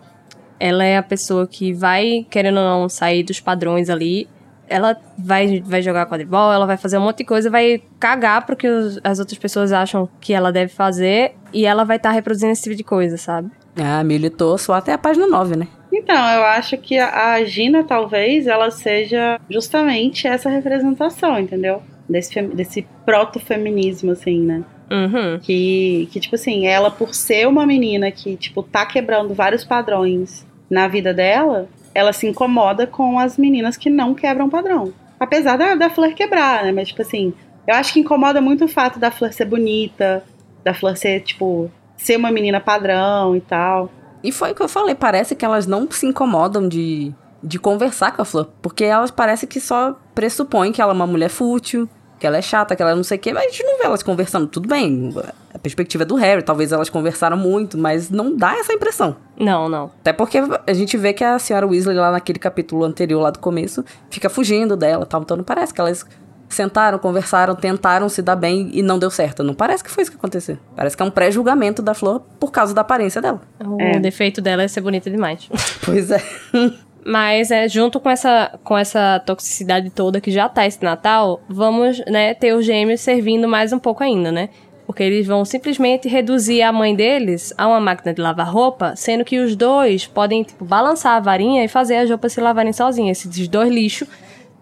[0.60, 4.28] ela é a pessoa que vai, querendo ou não, sair dos padrões ali.
[4.68, 8.56] Ela vai, vai jogar quadribol, ela vai fazer um monte de coisa, vai cagar pro
[8.56, 12.52] que os- as outras pessoas acham que ela deve fazer e ela vai estar reproduzindo
[12.52, 13.50] esse tipo de coisa, sabe?
[13.78, 15.68] Ah, militou só até a página 9, né?
[15.92, 21.82] Então, eu acho que a Gina, talvez, ela seja justamente essa representação, entendeu?
[22.10, 24.64] Desse, desse proto-feminismo, assim, né?
[24.92, 25.40] Uhum.
[25.42, 30.46] Que, que, tipo assim, ela, por ser uma menina que, tipo, tá quebrando vários padrões
[30.70, 34.94] na vida dela, ela se incomoda com as meninas que não quebram padrão.
[35.18, 36.74] Apesar da, da Flor quebrar, né?
[36.74, 37.34] Mas, tipo assim,
[37.66, 40.22] eu acho que incomoda muito o fato da Flor ser bonita,
[40.62, 43.90] da Flor ser, tipo, ser uma menina padrão e tal.
[44.22, 48.12] E foi o que eu falei, parece que elas não se incomodam de, de conversar
[48.12, 48.50] com a Flor.
[48.62, 51.88] Porque elas parece que só pressupõem que ela é uma mulher fútil,
[52.20, 53.86] que ela é chata, que ela não sei o quê, mas a gente não vê
[53.86, 54.48] elas conversando.
[54.48, 55.14] Tudo bem,
[55.54, 59.16] a perspectiva é do Harry, talvez elas conversaram muito, mas não dá essa impressão.
[59.38, 59.92] Não, não.
[60.02, 63.40] Até porque a gente vê que a senhora Weasley, lá naquele capítulo anterior, lá do
[63.40, 65.22] começo, fica fugindo dela e tal.
[65.22, 66.06] Então não parece que elas
[66.48, 69.44] sentaram, conversaram, tentaram se dar bem e não deu certo.
[69.44, 70.58] Não parece que foi isso que aconteceu.
[70.76, 73.42] Parece que é um pré-julgamento da Flor por causa da aparência dela.
[73.66, 74.00] O É.
[74.00, 75.50] defeito dela é ser bonita demais.
[75.84, 76.22] Pois é.
[77.06, 82.04] Mas é, junto com essa, com essa toxicidade toda que já tá esse Natal, vamos
[82.08, 84.50] né, ter os gêmeos servindo mais um pouco ainda, né?
[84.88, 89.24] Porque eles vão simplesmente reduzir a mãe deles a uma máquina de lavar roupa, sendo
[89.24, 93.24] que os dois podem, tipo, balançar a varinha e fazer as roupas se lavarem sozinhas.
[93.24, 94.08] Esses dois lixos,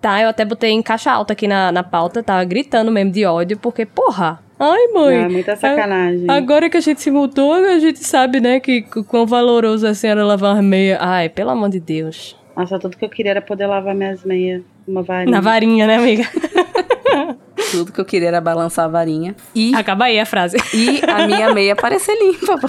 [0.02, 0.22] tá?
[0.22, 3.58] Eu até botei em caixa alta aqui na, na pauta, tava gritando mesmo de ódio,
[3.58, 5.24] porque, porra, ai mãe.
[5.24, 6.26] é muita sacanagem.
[6.30, 9.96] Agora que a gente se mudou, a gente sabe, né, que quão valoroso é a
[9.96, 10.98] senhora lavar meia.
[11.02, 12.36] Ai, pelo amor de Deus.
[12.56, 14.62] Nossa, tudo que eu queria era poder lavar minhas meias.
[14.88, 15.32] Uma varinha.
[15.32, 16.24] Na varinha, né, amiga?
[17.72, 19.36] Tudo que eu queria era balançar a varinha.
[19.56, 20.58] E, Acaba aí a frase.
[20.74, 22.60] e a minha meia parecer limpa.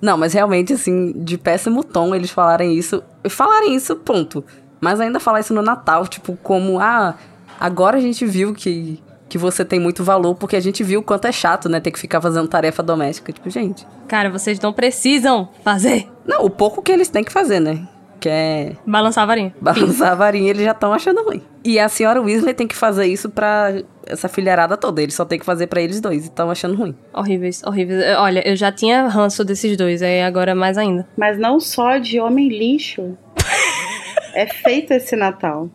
[0.00, 3.02] Não, mas realmente, assim, de péssimo tom eles falarem isso.
[3.30, 4.44] Falarem isso, ponto.
[4.80, 7.14] Mas ainda falar isso no Natal, tipo, como, ah,
[7.58, 11.02] agora a gente viu que, que você tem muito valor, porque a gente viu o
[11.02, 13.32] quanto é chato, né, ter que ficar fazendo tarefa doméstica.
[13.32, 13.86] Tipo, gente.
[14.06, 16.08] Cara, vocês não precisam fazer.
[16.24, 17.86] Não, o pouco que eles têm que fazer, né?
[18.18, 19.54] quer Balançar a varinha.
[19.60, 21.42] balançar a varinha, eles já estão achando ruim.
[21.62, 23.74] E a senhora Weasley tem que fazer isso pra
[24.06, 25.02] essa filharada toda.
[25.02, 26.94] Eles só tem que fazer pra eles dois e estão achando ruim.
[27.12, 28.02] Horríveis, horríveis.
[28.18, 31.06] Olha, eu já tinha ranço desses dois, aí agora mais ainda.
[31.16, 33.16] Mas não só de homem lixo
[34.34, 35.68] é feito esse Natal.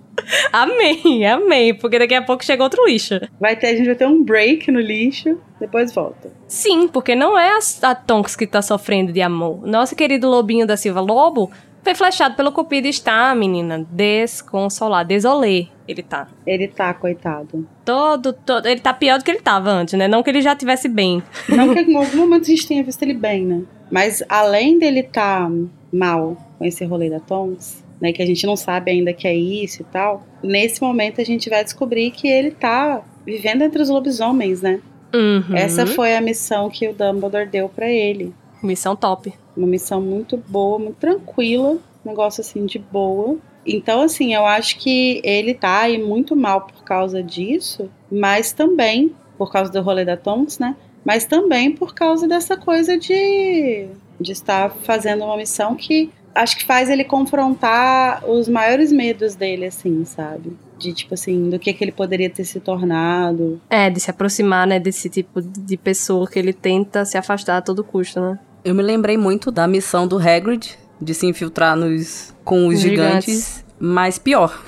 [0.52, 3.20] Amei, amei, porque daqui a pouco chega outro lixo.
[3.39, 6.32] Vai ter, a gente vai ter um break no lixo, depois volta.
[6.48, 9.66] Sim, porque não é a, a Tonks que tá sofrendo de amor.
[9.66, 11.52] Nosso querido Lobinho da Silva Lobo
[11.84, 16.28] foi flechado pelo Cupido e está, menina, desconsolado, desolê ele tá.
[16.46, 17.68] Ele tá, coitado.
[17.84, 20.08] Todo, todo, ele tá pior do que ele tava antes, né?
[20.08, 21.22] Não que ele já tivesse bem.
[21.50, 23.64] Não que em algum momento a gente tenha visto ele bem, né?
[23.92, 25.50] Mas além dele tá
[25.92, 28.12] mal com esse rolê da Tonks, né?
[28.12, 30.26] Que a gente não sabe ainda que é isso e tal.
[30.43, 34.82] Nesse momento a gente vai descobrir que ele tá vivendo entre os lobisomens, né?
[35.14, 35.56] Uhum.
[35.56, 38.34] Essa foi a missão que o Dumbledore deu pra ele.
[38.64, 39.34] Missão top.
[39.56, 43.38] Uma missão muito boa, muito tranquila, um negócio assim de boa.
[43.66, 49.14] Então, assim, eu acho que ele tá aí muito mal por causa disso, mas também
[49.38, 50.76] por causa do rolê da Tonks, né?
[51.04, 53.88] Mas também por causa dessa coisa de,
[54.20, 59.65] de estar fazendo uma missão que acho que faz ele confrontar os maiores medos dele,
[59.65, 60.57] assim, sabe?
[60.77, 63.61] De tipo assim, do que, que ele poderia ter se tornado.
[63.69, 67.61] É, de se aproximar, né, desse tipo de pessoa que ele tenta se afastar a
[67.61, 68.39] todo custo, né?
[68.63, 72.82] Eu me lembrei muito da missão do Hagrid de se infiltrar nos com os Os
[72.82, 73.65] gigantes, gigantes.
[73.79, 74.63] mas pior.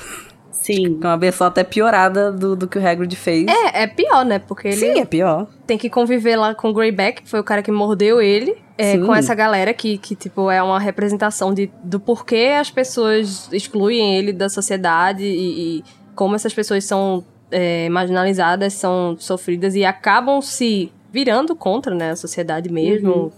[0.52, 0.98] Sim.
[1.02, 3.46] É uma versão até piorada do, do que o Hagrid fez.
[3.48, 4.40] É, é pior, né?
[4.40, 5.48] Porque ele Sim, é pior.
[5.68, 8.56] tem que conviver lá com o Greyback, que foi o cara que mordeu ele.
[8.78, 13.50] É, com essa galera que, que, tipo, é uma representação de, do porquê as pessoas
[13.52, 15.84] excluem ele da sociedade e, e
[16.16, 22.16] como essas pessoas são é, marginalizadas, são sofridas e acabam se virando contra, né, a
[22.16, 23.32] sociedade mesmo.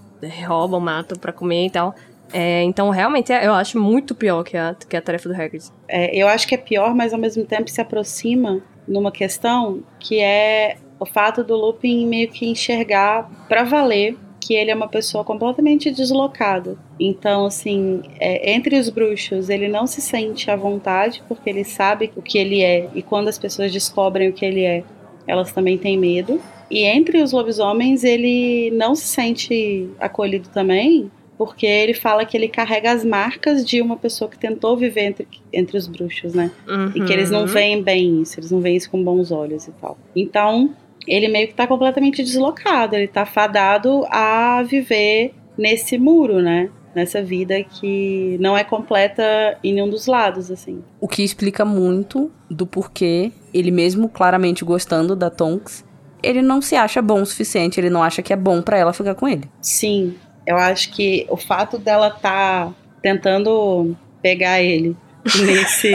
[0.47, 1.93] Roubam, matam pra comer e tal.
[2.33, 5.65] É, então, realmente, é- eu acho muito pior que a, que a tarefa do Hagrid.
[5.87, 10.19] É, eu acho que é pior, mas ao mesmo tempo se aproxima numa questão que
[10.19, 15.23] é o fato do Lupin meio que enxergar pra valer que ele é uma pessoa
[15.23, 16.77] completamente deslocada.
[16.99, 22.11] Então, assim, é, entre os bruxos, ele não se sente à vontade porque ele sabe
[22.15, 24.83] o que ele é e quando as pessoas descobrem o que ele é,
[25.25, 26.39] elas também têm medo.
[26.69, 32.47] E entre os lobisomens, ele não se sente acolhido também porque ele fala que ele
[32.47, 36.49] carrega as marcas de uma pessoa que tentou viver entre, entre os bruxos, né?
[36.95, 37.47] E que eles não Uhum.
[37.47, 39.97] veem bem isso, eles não veem isso com bons olhos e tal.
[40.15, 40.69] Então,
[41.07, 46.69] ele meio que tá completamente deslocado, ele tá fadado a viver nesse muro, né?
[46.93, 50.81] Nessa vida que não é completa em nenhum dos lados, assim.
[50.99, 55.83] O que explica muito do porquê ele mesmo claramente gostando da Tonks,
[56.23, 58.93] ele não se acha bom o suficiente, ele não acha que é bom pra ela
[58.93, 59.49] ficar com ele.
[59.61, 60.15] Sim,
[60.47, 64.95] eu acho que o fato dela tá tentando pegar ele
[65.45, 65.93] nesse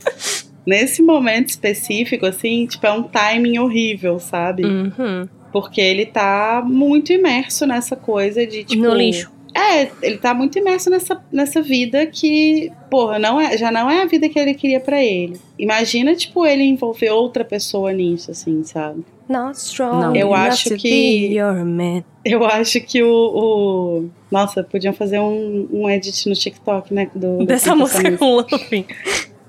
[0.66, 4.64] nesse momento específico assim, tipo, é um timing horrível, sabe?
[4.64, 5.28] Uhum.
[5.52, 9.30] Porque ele tá muito imerso nessa coisa de tipo No lixo.
[9.52, 14.00] É, ele tá muito imerso nessa, nessa vida que, porra, não é, já não é
[14.02, 15.40] a vida que ele queria pra ele.
[15.58, 19.04] Imagina, tipo, ele envolver outra pessoa nisso, assim, sabe?
[19.28, 20.14] Not strong Não.
[20.16, 22.04] Eu acho que- be your man.
[22.24, 23.08] Eu acho que o.
[23.12, 27.10] o- Nossa, podiam fazer um, um edit no TikTok, né?
[27.14, 28.44] Do, Dessa música com o.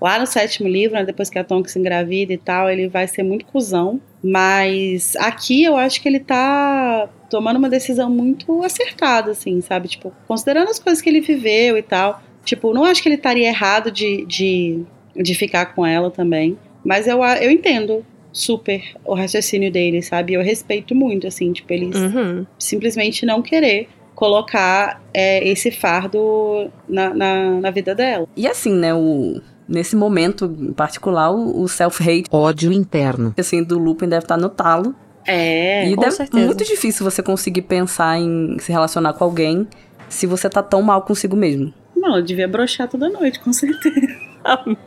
[0.02, 3.08] Lá no sétimo livro, né, depois que a Tonks se engravida e tal, ele vai
[3.08, 4.02] ser muito cuzão.
[4.24, 9.88] Mas aqui eu acho que ele tá tomando uma decisão muito acertada, assim, sabe?
[9.88, 12.22] Tipo, considerando as coisas que ele viveu e tal.
[12.43, 14.82] Tipo, não acho que ele estaria errado de, de,
[15.16, 16.58] de ficar com ela também.
[16.84, 20.34] Mas eu, eu entendo super o raciocínio dele, sabe?
[20.34, 22.45] Eu respeito muito, assim, tipo, ele Uhum.
[22.58, 28.28] simplesmente não querer colocar é, esse fardo na, na, na vida dela.
[28.36, 29.41] E assim, né, o
[29.72, 33.34] nesse momento em particular, o, o self-hate Ódio interno.
[33.38, 34.93] assim do Lupin deve estar no talo.
[35.26, 36.45] É, e com deve certeza.
[36.45, 39.67] muito difícil você conseguir pensar em se relacionar com alguém
[40.09, 41.72] se você tá tão mal consigo mesmo.
[41.95, 44.07] Não, eu devia broxar toda noite, com certeza.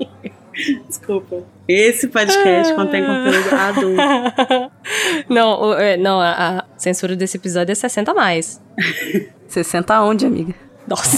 [0.88, 1.42] Desculpa.
[1.66, 4.72] Esse podcast contém conteúdo adulto.
[5.28, 8.60] não, o- é, não a, a censura desse episódio é 60 a mais.
[9.48, 10.54] Você senta onde, amiga?
[10.86, 11.16] Nossa.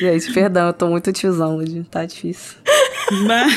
[0.00, 2.58] Gente, perdão, eu tô muito tiozão hoje, tá difícil.
[3.26, 3.52] Mas,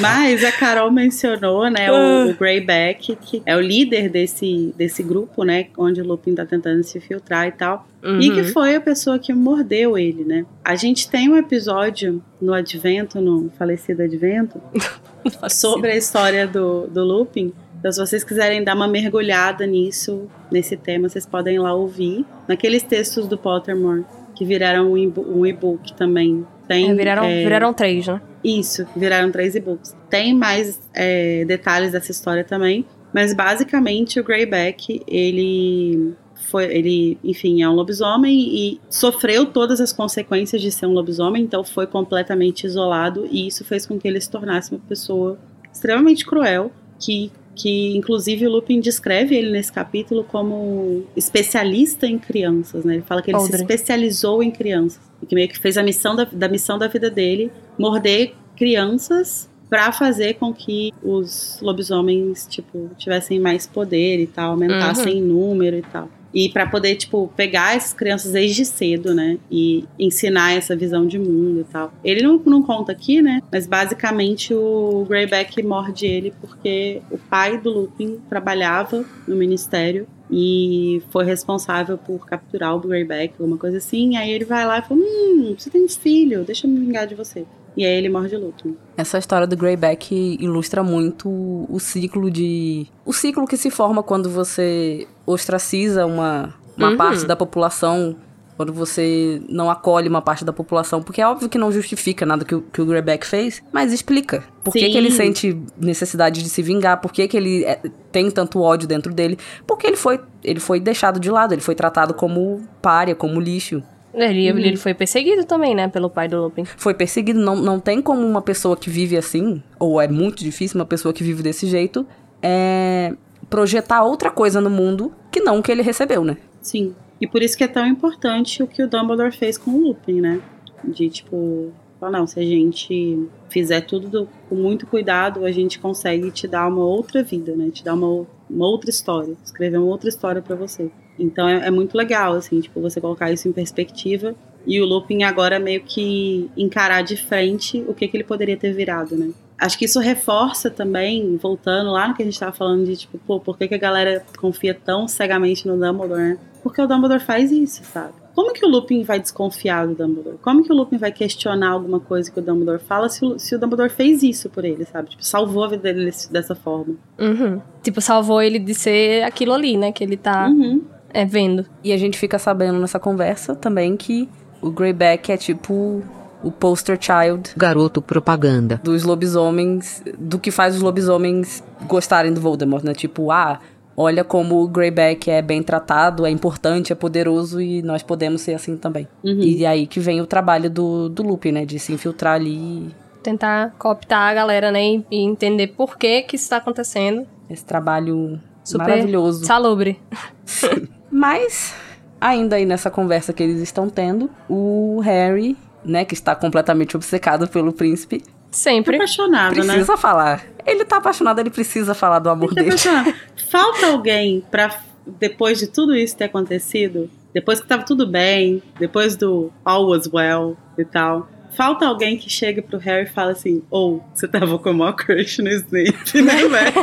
[0.00, 5.42] mas a Carol mencionou, né, o, o Greyback, que é o líder desse, desse grupo,
[5.44, 7.86] né, onde o Lupin tá tentando se filtrar e tal.
[8.02, 8.44] E que Uhum.
[8.52, 10.46] foi a pessoa que mordeu ele, né?
[10.64, 14.58] A gente tem um episódio no Advento, no falecido Advento,
[15.50, 17.52] sobre a história do, do Lupin.
[17.78, 22.24] Então, se vocês quiserem dar uma mergulhada nisso, nesse tema, vocês podem ir lá ouvir.
[22.48, 24.04] Naqueles textos do Pottermore
[24.40, 26.46] que viraram um e-bo- e-book também.
[26.66, 28.22] Tem, É, viraram, é, viraram três, né?
[28.42, 29.94] Isso, viraram três e-books.
[30.08, 36.14] Tem mais é, detalhes dessa história também, mas basicamente o Greyback, ele
[36.48, 41.42] foi, ele, enfim, é um lobisomem e sofreu todas as consequências de ser um lobisomem,
[41.42, 45.38] então foi completamente isolado e isso fez com que ele se tornasse uma pessoa
[45.70, 52.84] extremamente cruel, que que inclusive o Lupin descreve ele nesse capítulo como especialista em crianças,
[52.84, 52.94] né?
[52.94, 53.60] Ele fala que ele se Audrey.
[53.62, 57.10] especializou em crianças e que meio que fez a missão da, da missão da vida
[57.10, 64.52] dele morder crianças pra fazer com que os lobisomens tipo tivessem mais poder e tal,
[64.52, 66.08] aumentassem em número e tal.
[66.32, 69.38] E pra poder, tipo, pegar essas crianças desde cedo, né?
[69.50, 71.92] E ensinar essa visão de mundo e tal.
[72.04, 73.42] Ele não, não conta aqui, né?
[73.50, 81.02] Mas basicamente o Greyback morde ele porque o pai do Lupin trabalhava no ministério e
[81.10, 84.16] foi responsável por capturar o Greyback, alguma coisa assim.
[84.16, 87.14] Aí ele vai lá e fala: Hum, você tem filho, deixa eu me vingar de
[87.14, 87.44] você.
[87.76, 88.76] E aí ele morde o Lupin.
[88.96, 91.28] Essa história do Greyback ilustra muito
[91.68, 92.86] o ciclo de.
[93.04, 96.96] O ciclo que se forma quando você ostraciza uma, uma Uhum.
[96.96, 98.16] parte da população,
[98.56, 101.02] quando você não acolhe uma parte da população.
[101.02, 104.44] Porque é óbvio que não justifica nada que o, que o Greyback fez, mas explica.
[104.62, 107.00] Por que, que ele sente necessidade de se vingar?
[107.00, 107.80] Por que, que ele é,
[108.12, 109.38] tem tanto ódio dentro dele?
[109.66, 113.82] Porque ele foi, ele foi deixado de lado, ele foi tratado como párea, como lixo.
[114.12, 114.58] Ele, Uhum.
[114.58, 115.86] ele foi perseguido também, né?
[115.88, 116.64] Pelo pai do Lupin.
[116.64, 117.38] foi perseguido.
[117.40, 121.12] Não, não tem como uma pessoa que vive assim, ou é muito difícil uma pessoa
[121.14, 122.04] que vive desse jeito,
[122.42, 123.14] é,
[123.48, 126.36] projetar outra coisa no mundo que não o que ele recebeu, né?
[126.60, 126.94] Sim.
[127.20, 130.20] E por isso que é tão importante o que o Dumbledore fez com o Lupin,
[130.20, 130.40] né?
[130.84, 135.78] De tipo, falar, não, se a gente fizer tudo do- com muito cuidado, a gente
[135.78, 137.70] consegue te dar uma outra vida, né?
[137.70, 140.90] Te dar uma, uma outra história, escrever uma outra história pra você.
[141.18, 144.34] Então é, é muito legal, assim, tipo, você colocar isso em perspectiva
[144.66, 148.72] e o Lupin agora meio que encarar de frente o que, que ele poderia ter
[148.72, 149.30] virado, né?
[149.58, 153.18] Acho que isso reforça também, voltando lá no que a gente tava falando de, tipo,
[153.18, 156.38] pô, por que, que a galera confia tão cegamente no Dumbledore, né?
[156.62, 158.14] Porque o Dumbledore faz isso, sabe?
[158.34, 160.38] Como que o Lupin vai desconfiar do Dumbledore?
[160.40, 163.54] Como que o Lupin vai questionar alguma coisa que o Dumbledore fala se o, se
[163.54, 165.10] o Dumbledore fez isso por ele, sabe?
[165.10, 166.94] Tipo, salvou a vida dele dessa forma.
[167.18, 167.60] Uhum.
[167.82, 169.92] Tipo, salvou ele de ser aquilo ali, né?
[169.92, 170.82] Que ele tá Uhum.
[171.12, 171.66] É, vendo.
[171.82, 174.28] E a gente fica sabendo nessa conversa também que
[174.60, 176.02] o Greyback é tipo
[176.42, 178.80] o poster child Garoto propaganda.
[178.82, 182.94] dos lobisomens, do que faz os lobisomens gostarem do Voldemort, né?
[182.94, 183.60] Tipo, ah,
[183.96, 188.54] olha como o Greyback é bem tratado, é importante, é poderoso e nós podemos ser
[188.54, 189.06] assim também.
[189.22, 189.40] Uhum.
[189.40, 191.66] E aí que vem o trabalho do, do Lupin, né?
[191.66, 194.82] De se infiltrar ali, Tentar cooptar a galera, né?
[194.82, 197.26] E, e entender por que que isso tá acontecendo.
[197.50, 199.44] esse trabalho Super maravilhoso.
[199.44, 200.00] Salubre.
[201.20, 201.74] Mas,
[202.18, 205.54] ainda aí nessa conversa que eles estão tendo, o Harry,
[205.84, 208.96] né, que está completamente obcecado pelo príncipe, Sempre.
[208.96, 209.62] Apaixonado, né?
[209.62, 210.42] precisa falar.
[210.66, 213.16] Ele tá apaixonado, ele precisa falar do amor Ele tá dele.
[213.48, 214.80] Falta alguém pra,
[215.20, 220.08] depois de tudo isso ter acontecido, depois que tava tudo bem, depois do all was
[220.12, 224.58] well e tal, falta alguém que chegue pro Harry e fala assim: Ou, você tava
[224.58, 226.74] com o maior crush no Snape, né, velho?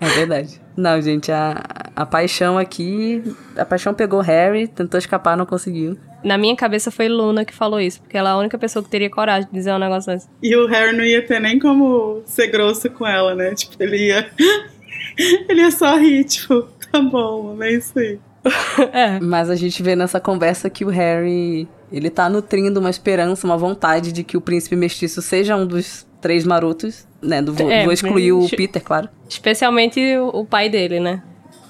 [0.00, 0.60] É verdade.
[0.74, 1.62] Não, gente, a,
[2.02, 3.22] a paixão aqui.
[3.56, 5.96] A paixão pegou o Harry, tentou escapar, não conseguiu.
[6.24, 8.90] Na minha cabeça foi Luna que falou isso, porque ela é a única pessoa que
[8.90, 10.28] teria coragem de dizer um negócio desse.
[10.42, 13.54] E o Harry não ia ter nem como ser grosso com ela, né?
[13.54, 14.30] Tipo, ele ia.
[15.48, 18.18] ele ia só rir, tipo, tá bom, é isso aí.
[18.92, 19.20] É.
[19.20, 21.68] Mas a gente vê nessa conversa que o Harry.
[21.92, 26.06] Ele tá nutrindo uma esperança, uma vontade de que o príncipe mestiço seja um dos
[26.22, 27.42] três marotos, né?
[27.42, 29.10] Do, vou, É, vou excluir o Peter, claro.
[29.28, 30.00] Especialmente
[30.32, 31.22] o pai dele, né?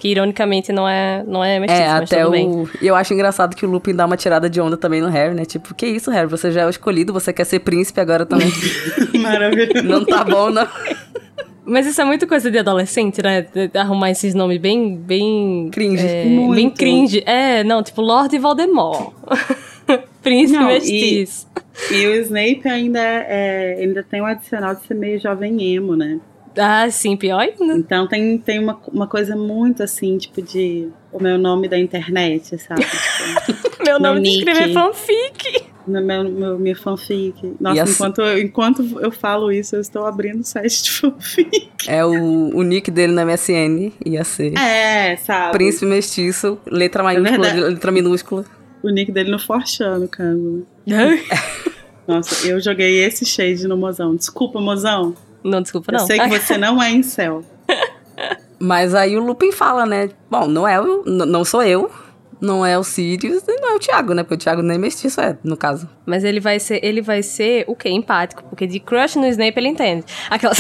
[0.02, 2.30] Que ironicamente não é, não é mestiço, É, mas até tudo o.
[2.32, 2.68] bem.
[2.82, 5.32] E eu acho engraçado que o Lupin dá uma tirada de onda também no Harry,
[5.32, 5.44] né?
[5.44, 6.26] Tipo, que isso, Harry?
[6.26, 8.48] Você já é o escolhido, você quer ser príncipe agora também.
[9.22, 9.86] Maravilhoso.
[9.86, 10.66] não tá bom, não.
[11.64, 13.42] Mas isso é muito coisa de adolescente, né?
[13.42, 15.68] De- arrumar esses nomes bem, bem...
[15.72, 16.04] Cringe.
[16.04, 16.56] é, Muito.
[16.56, 17.22] Bem cringe.
[17.24, 19.12] É, não, tipo Lord Voldemort.
[20.20, 21.46] Príncipe Não, e- mestiço.
[21.92, 26.18] E o Snape ainda, é, ainda tem o adicional de ser meio jovem emo, né?
[26.58, 27.74] Ah, sim, pior ainda.
[27.76, 32.58] Então tem, tem uma, uma coisa muito assim, tipo, de o meu nome da internet,
[32.58, 32.82] sabe?
[33.46, 34.48] Tipo, Meu nome de nick.
[34.48, 35.64] escrever fanfic.
[35.88, 37.54] no meu, meu, minha fanfic.
[37.60, 41.68] Nossa, assim- enquanto, eu, enquanto eu falo isso, eu estou abrindo site de fanfic.
[41.88, 44.56] É o, o nick dele na MSN, ia ser.
[44.56, 45.52] É, sabe?
[45.52, 47.60] Príncipe mestiço, letra maiúscula, verdade.
[47.74, 48.44] letra minúscula.
[48.82, 50.64] O nick dele no Forchan, no caso.
[52.06, 54.14] Nossa, eu joguei esse shade no mozão.
[54.14, 55.14] Desculpa, mozão.
[55.44, 56.06] Não, desculpa, Eu não.
[56.06, 57.44] sei que você não é incel.
[58.58, 60.10] Mas aí o Lupin fala, né?
[60.30, 61.90] Bom, não é eu, não sou eu,
[62.40, 64.22] Não é o Sirius e não é o Thiago, né?
[64.22, 65.88] Porque o Thiago nem mestiço é, no caso.
[66.06, 67.88] Mas ele vai ser, ele vai ser o quê?
[67.88, 70.04] Empático, porque de crush no Snape ele entende.
[70.30, 70.58] Aquelas...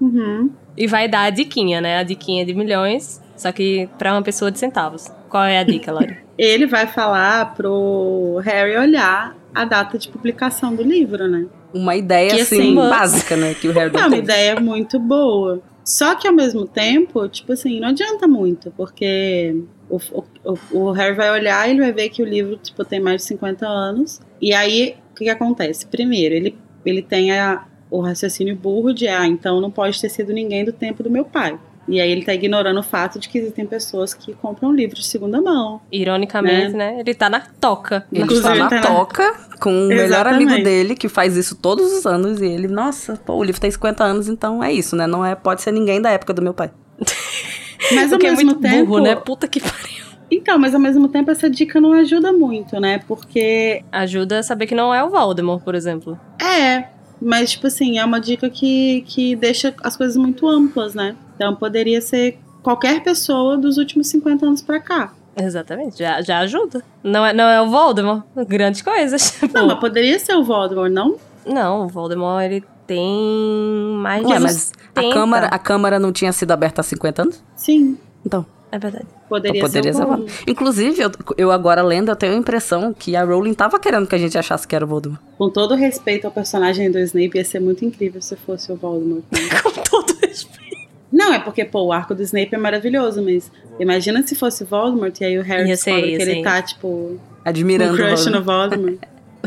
[0.00, 0.50] Uhum.
[0.76, 1.98] e vai dar a diquinha, né?
[1.98, 5.10] A diquinha de milhões, só que pra uma pessoa de centavos.
[5.28, 6.18] Qual é a dica, Lori?
[6.38, 11.46] Ele vai falar pro Harry olhar a data de publicação do livro, né?
[11.74, 13.54] Uma ideia, Que, assim, assim, básica, né?
[13.54, 14.22] Que o Harry É uma teve.
[14.22, 15.60] ideia muito boa.
[15.84, 19.98] Só que ao mesmo tempo, tipo assim, não adianta muito, porque o,
[20.44, 23.22] o, o Harry vai olhar e ele vai ver que o livro, tipo, tem mais
[23.22, 24.20] de 50 anos.
[24.40, 25.86] E aí, o que, que acontece?
[25.86, 26.56] Primeiro, ele,
[26.86, 30.72] ele tem a- o raciocínio burro de, ah, então não pode ter sido ninguém do
[30.72, 31.58] tempo do meu pai.
[31.88, 35.06] E aí ele tá ignorando o fato de que existem pessoas que compram livros de
[35.06, 35.80] segunda mão.
[35.90, 37.00] Ironicamente, né?
[37.00, 38.06] Ele tá na toca.
[38.12, 40.44] Ele Inclusive, está na ele tá na- toca com o melhor Exatamente.
[40.52, 43.70] amigo dele, que faz isso todos os anos, e ele, nossa, pô, o livro tem
[43.70, 45.06] 50 anos, então é isso, né?
[45.06, 46.70] Não é, pode ser ninguém da época do meu pai.
[47.94, 48.86] Mas ao é mesmo muito tempo.
[48.86, 49.16] burro, né?
[49.16, 50.02] Puta que pariu.
[50.30, 53.00] Então, mas ao mesmo tempo essa dica não ajuda muito, né?
[53.06, 56.18] Porque Ajuda a saber que não é o Voldemort, por exemplo.
[56.40, 56.84] É,
[57.20, 61.14] mas tipo assim, é uma dica que, que deixa as coisas muito amplas, né?
[61.34, 65.12] Então poderia ser qualquer pessoa dos últimos 50 anos pra cá.
[65.36, 66.82] Exatamente, já, já ajuda.
[67.02, 69.40] Não é, não é o Voldemort, grandes coisas.
[69.52, 71.16] Não, mas poderia ser o Voldemort, não?
[71.46, 75.14] não, o Voldemort, ele tem mais de Ué, mas a 30.
[75.14, 77.42] câmara, a câmara não tinha sido aberta há 50 anos?
[77.56, 79.06] Sim, Então, É verdade.
[79.28, 80.32] poderia, poderia ser o Voldemort.
[80.46, 84.14] Inclusive, eu, eu agora lendo, eu tenho a impressão que a Rowling tava querendo que
[84.14, 85.20] a gente achasse que era o Voldemort.
[85.38, 89.24] Com todo respeito ao personagem do Snape, ia ser muito incrível se fosse o Voldemort.
[89.62, 90.61] Com todo respeito.
[91.12, 94.66] Não, é porque, pô, o arco do Snape é maravilhoso, mas imagina se fosse o
[94.66, 96.42] Voldemort e aí o Harry descobre ia que ele ser.
[96.42, 98.34] tá, tipo, Admirando o crush Voldemort.
[98.38, 98.98] no Voldemort.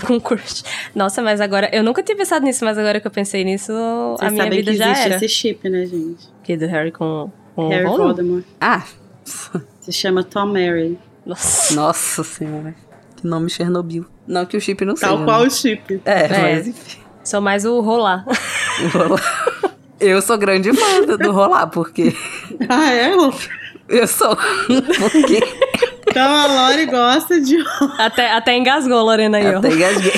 [0.05, 0.63] Com crush.
[0.93, 1.69] Nossa, mas agora.
[1.73, 4.59] Eu nunca tinha pensado nisso, mas agora que eu pensei nisso, a Vocês minha sabem
[4.59, 5.15] vida que já existe era.
[5.15, 6.27] esse chip, né, gente?
[6.43, 8.15] Que do Harry com, com Harry o Voldemort.
[8.17, 8.45] Voldemort.
[8.59, 8.83] Ah,
[9.81, 10.97] Se chama Tom Mary.
[11.25, 11.73] Nossa.
[11.73, 12.75] nossa senhora.
[13.15, 14.05] Que nome Chernobyl.
[14.27, 15.07] Não que o chip não seja.
[15.07, 15.25] Tal né?
[15.25, 16.01] qual o chip.
[16.05, 16.41] É, É.
[16.41, 16.99] mas enfim.
[17.23, 18.25] Sou mais o rolar.
[18.83, 19.65] o rolar.
[19.99, 22.13] Eu sou grande fã do- do rolar, porque
[22.69, 23.13] Ah, é?
[23.87, 24.35] eu sou.
[24.35, 25.39] Porque
[26.07, 27.57] Então a Lori gosta de.
[27.97, 29.59] até, até engasgou, Lorena aí, ó.
[29.59, 30.13] até engasguei.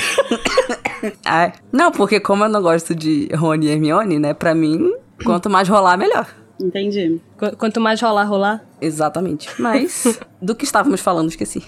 [1.24, 4.34] Ai, não, porque como eu não gosto de Rony e Hermione, né?
[4.34, 4.92] Pra mim,
[5.24, 6.26] quanto mais rolar, melhor.
[6.60, 7.20] Entendi.
[7.38, 8.64] Qu- Quanto mais rolar, rolar.
[8.80, 9.48] Exatamente.
[9.60, 11.62] Mas do que estávamos falando, esqueci.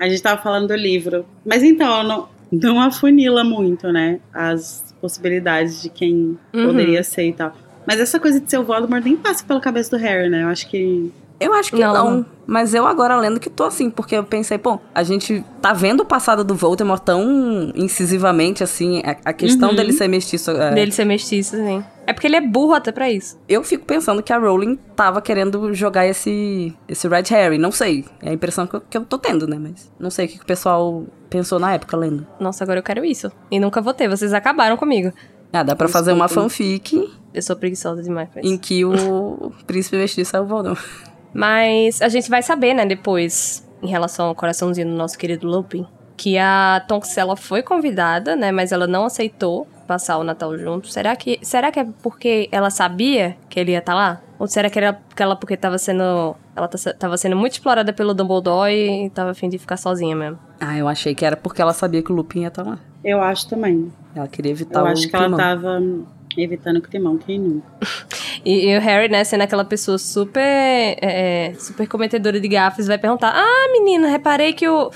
[0.00, 1.26] A gente tava falando do livro.
[1.44, 4.20] Mas então, não, não afunila muito, né?
[4.32, 6.66] As possibilidades de quem Uhum.
[6.66, 7.52] poderia ser e tal.
[7.86, 10.42] Mas essa coisa de ser o Voldemort nem passa pela cabeça do Harry, né?
[10.44, 11.10] Eu acho que.
[11.40, 11.92] Eu acho que Não.
[12.18, 12.26] não.
[12.46, 16.00] Mas eu agora lendo que tô assim, porque eu pensei, pô, a gente tá vendo
[16.02, 19.74] o passado do Voldemort tão incisivamente, assim, a, a questão Uhum.
[19.76, 20.50] dele ser mestiço.
[20.52, 21.82] é, Dele ser mestiço, sim.
[22.06, 23.38] É porque ele é burro até pra isso.
[23.48, 27.58] Eu fico pensando que a Rowling tava querendo jogar esse, esse Red Harry.
[27.58, 28.04] Não sei.
[28.20, 29.56] É a impressão que eu, que eu tô tendo, né?
[29.58, 32.26] Mas não sei o que, que o pessoal pensou na época lendo.
[32.40, 33.30] Nossa, agora eu quero isso.
[33.50, 34.08] E nunca vou ter.
[34.08, 35.12] Vocês acabaram comigo.
[35.52, 38.50] Ah, dá pra fazer uma fanfic Eu sou preguiçosa demais pra isso.
[38.50, 40.82] em que o príncipe mestiço é o Voldemort.
[41.34, 45.86] Mas a gente vai saber, né, depois, em relação ao coraçãozinho do nosso querido Lupin,
[46.16, 50.88] que a Tonks ela foi convidada, né, mas ela não aceitou passar o Natal junto.
[50.88, 54.20] Será que, será que é porque ela sabia que ele ia estar lá?
[54.38, 57.92] Ou será que era porque ela porque tava sendo ela tá- tava sendo muito explorada
[57.92, 60.38] pelo Dumbledore e tava afim de ficar sozinha mesmo?
[60.60, 62.78] Ah, eu achei que era porque ela sabia que o Lupin ia estar lá.
[63.04, 63.92] Eu acho também.
[64.14, 65.80] Ela queria evitar Eu o acho que ela tava
[66.36, 67.66] evitando o climão, quem nunca?
[68.44, 70.98] E, e o Harry, né, sendo aquela pessoa super, é,
[71.50, 74.90] é, super cometedora de gafes, vai perguntar: Ah, menina, reparei que o,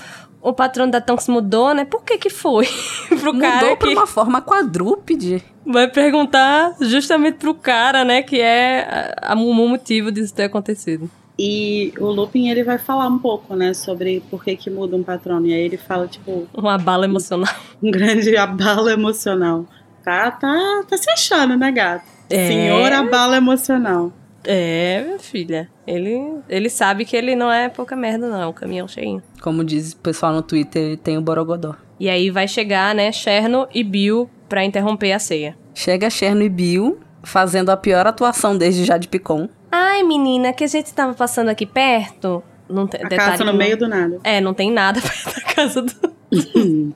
[0.49, 1.85] o patrão da Tonks mudou, né?
[1.85, 2.67] Por que que foi?
[3.19, 5.43] pro Mudou cara pra que uma forma quadrúpede.
[5.65, 11.09] vai perguntar justamente pro cara, né, que é a- a- o motivo disso ter acontecido.
[11.39, 15.03] E o Lupin, ele vai falar um pouco, né, sobre por que que muda um
[15.03, 15.45] patrono.
[15.45, 17.53] E aí ele fala, tipo, Uma bala emocional.
[17.83, 19.65] um grande abalo emocional.
[20.03, 22.05] Tá, tá, tá se achando, né, gato?
[22.29, 22.47] É.
[22.47, 24.11] Senhor abalo emocional.
[24.49, 25.69] É, minha filha.
[25.85, 28.41] Ele, ele sabe que ele não é pouca merda, não.
[28.41, 29.21] É um caminhão cheinho.
[29.41, 31.75] Como diz o pessoal no Twitter, ele tem o Borogodó.
[31.99, 35.57] E aí vai chegar, né, Cherno e Bill pra interromper a ceia.
[35.73, 39.49] Chega Cherno e Bill fazendo a pior atuação desde Jade Picon.
[39.69, 42.41] Ai, menina, que a gente tava passando aqui perto.
[42.69, 44.19] Não tem, A detalhe casa no não- meio do nada.
[44.23, 45.93] É, não tem nada perto da casa do,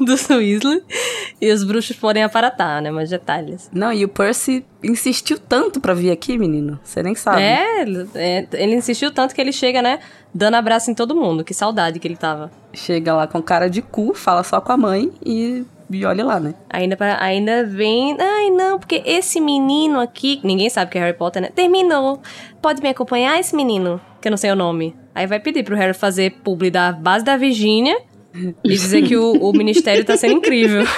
[0.00, 0.82] dos Weasley.
[1.40, 2.90] E os bruxos podem aparatar, né?
[2.90, 3.68] Mas detalhes.
[3.72, 6.78] Não, e o Percy insistiu tanto pra vir aqui, menino.
[6.84, 7.42] Você nem sabe.
[7.42, 9.98] É, ele- é, ele insistiu tanto que ele chega, né?
[10.34, 11.44] Dando abraço em todo mundo.
[11.44, 12.50] Que saudade que ele tava.
[12.72, 15.64] Chega lá com cara de cu, fala só com a mãe e
[15.94, 16.54] e olhe lá, né?
[16.68, 18.16] Ainda, pra, ainda vem.
[18.18, 20.40] Ai, não, porque esse menino aqui.
[20.42, 21.50] Ninguém sabe que é Harry Potter, né?
[21.54, 22.20] Terminou.
[22.60, 24.00] Pode me acompanhar, esse menino?
[24.20, 24.94] Que eu não sei o nome.
[25.14, 27.98] Aí vai pedir pro Harry fazer publi da base da Virgínia
[28.64, 30.84] e dizer que o, o ministério tá sendo incrível.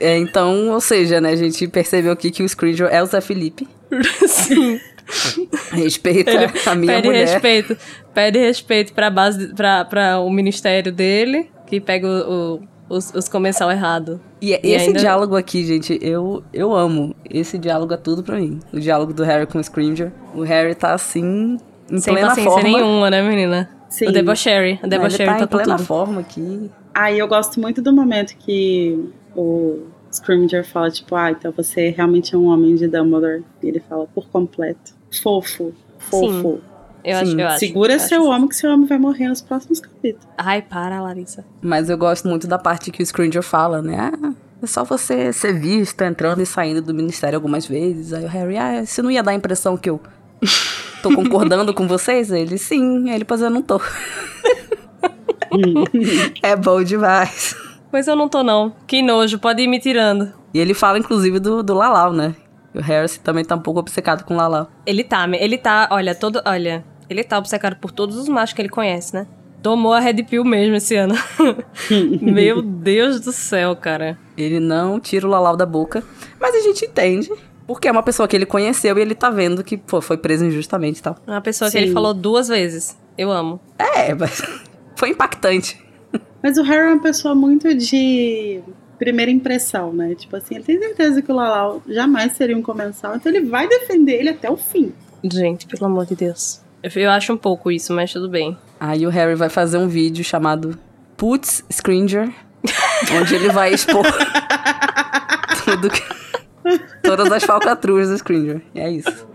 [0.00, 3.20] É, então, ou seja, né, a gente percebeu aqui que o Scrooge é o Zé
[3.20, 3.68] Felipe.
[4.26, 4.80] Sim.
[5.72, 7.26] Respeita Ele a minha pede mulher.
[7.26, 7.76] respeito.
[8.14, 9.54] Pede respeito pra base.
[9.54, 14.20] Pra, pra o ministério dele, que pega o, o- os, os comensal errado.
[14.40, 17.14] E, E esse ainda- diálogo aqui, gente, eu, eu amo.
[17.28, 18.60] Esse diálogo é tudo pra mim.
[18.72, 20.10] O diálogo do Harry com o Scrooge.
[20.34, 21.58] O Harry tá assim,
[21.90, 22.68] em Sem plena paciência forma.
[22.78, 23.68] nenhuma, né, menina?
[23.90, 24.08] Sim.
[24.08, 24.78] O debochery.
[24.82, 25.86] O debochery tá tá, em com plena tudo.
[25.86, 26.70] forma aqui.
[26.94, 29.80] Aí eu gosto muito do momento que o
[30.10, 33.44] Scrimger fala, tipo, ah, então você realmente é um homem de Dumbledore.
[33.62, 34.96] E ele fala, por completo.
[35.10, 36.60] Fofo, fofo.
[37.04, 37.40] Eu acho, Sim.
[37.40, 37.58] eu acho.
[37.58, 38.30] Segura eu seu acho.
[38.30, 40.26] homem, que seu homem vai morrer nos próximos capítulos.
[40.36, 41.44] Ai, para, Larissa.
[41.62, 44.12] Mas eu gosto muito da parte que o Scrooge fala, né?
[44.22, 44.32] Ah,
[44.62, 48.12] é só você ser visto entrando e saindo do ministério algumas vezes.
[48.12, 50.00] Aí o Harry, ah, você não ia dar a impressão que eu
[51.02, 52.30] tô concordando com vocês?
[52.30, 53.08] Ele, sim.
[53.08, 53.80] Aí ele, pois eu não tô.
[56.42, 57.56] é bom demais.
[57.90, 58.72] Pois eu não tô, não.
[58.86, 60.32] Que nojo, pode ir me tirando.
[60.52, 62.34] E ele fala, inclusive, do, do Lalau, né?
[62.74, 64.70] O Harry também tá um pouco obcecado com o Lalau.
[64.84, 66.40] Ele tá, ele tá, olha, todo.
[66.44, 69.26] Olha, ele tá obcecado por todos os machos que ele conhece, né?
[69.62, 71.14] Tomou a Red Pill mesmo esse ano.
[72.22, 74.18] Meu Deus do céu, cara.
[74.36, 76.04] Ele não tira o Lalau da boca,
[76.40, 77.30] mas a gente entende.
[77.66, 80.44] Porque é uma pessoa que ele conheceu e ele tá vendo que pô, foi preso
[80.44, 81.16] injustamente e tal.
[81.26, 81.84] É uma pessoa que Sim.
[81.84, 82.96] ele falou duas vezes.
[83.16, 83.60] Eu amo.
[83.78, 84.40] É, mas
[84.96, 85.84] foi impactante.
[86.42, 88.62] Mas o Harry é uma pessoa muito de
[88.98, 90.14] primeira impressão, né?
[90.14, 93.68] Tipo assim, ele tem certeza que o Lalau jamais seria um comensal, então ele vai
[93.68, 94.92] defender ele até o fim.
[95.22, 96.60] Gente, pelo amor de Deus.
[96.82, 98.56] Eu, acho um pouco isso, mas tudo bem.
[98.78, 100.78] Aí o Harry vai fazer um vídeo chamado
[101.16, 102.32] Putz Scringer,
[103.20, 104.04] onde ele vai expor
[105.64, 106.02] tudo que...
[107.02, 108.60] Todas as falcatruas do Scringer.
[108.74, 109.26] É isso.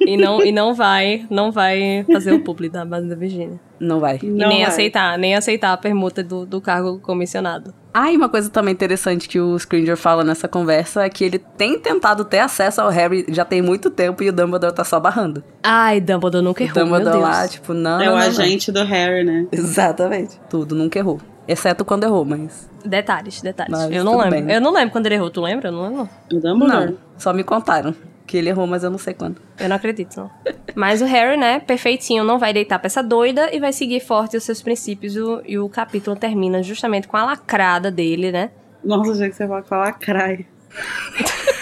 [0.00, 3.60] E não, e não vai, não vai fazer o publi da base da Virgínia.
[3.80, 4.18] Não vai.
[4.22, 4.68] E Não nem vai.
[4.68, 7.72] aceitar, nem aceitar a permuta do, do cargo comissionado.
[7.94, 11.38] Ah, e uma coisa também interessante que o Scringer fala nessa conversa é que ele
[11.38, 15.00] tem tentado ter acesso ao Harry já tem muito tempo e o Dumbledore tá só
[15.00, 15.42] barrando.
[15.62, 17.28] Ai, Dumbledore nunca O errou, meu Dumbledore Deus.
[17.28, 18.00] lá, tipo, não.
[18.00, 18.28] é não, o não, não.
[18.28, 19.46] agente do Harry, né?
[19.50, 20.38] Exatamente.
[20.50, 21.20] Tudo, nunca errou.
[21.46, 22.68] Exceto quando errou, mas.
[22.84, 23.72] Detalhes, detalhes.
[23.72, 24.30] Mas eu não lembro.
[24.42, 24.54] bem.
[24.54, 25.30] Eu não lembro quando ele errou.
[25.30, 25.68] Tu lembra?
[25.68, 25.96] Eu não lembro.
[26.30, 26.38] não.
[26.38, 26.86] O Dumbledore.
[26.90, 27.94] Não, só me contaram
[28.28, 29.40] que ele errou, mas eu não sei quando.
[29.58, 30.30] Eu não acredito, não.
[30.74, 34.36] Mas o Harry, né, perfeitinho, não vai deitar pra essa doida e vai seguir forte
[34.36, 35.16] os seus princípios.
[35.16, 38.50] E o, e o capítulo termina justamente com a lacrada dele, né?
[38.84, 40.46] Nossa, que você vai falar crai.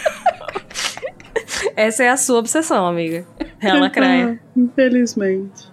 [1.76, 3.24] Essa é a sua obsessão, amiga.
[3.60, 4.40] É a lacraia.
[4.56, 5.70] Infelizmente.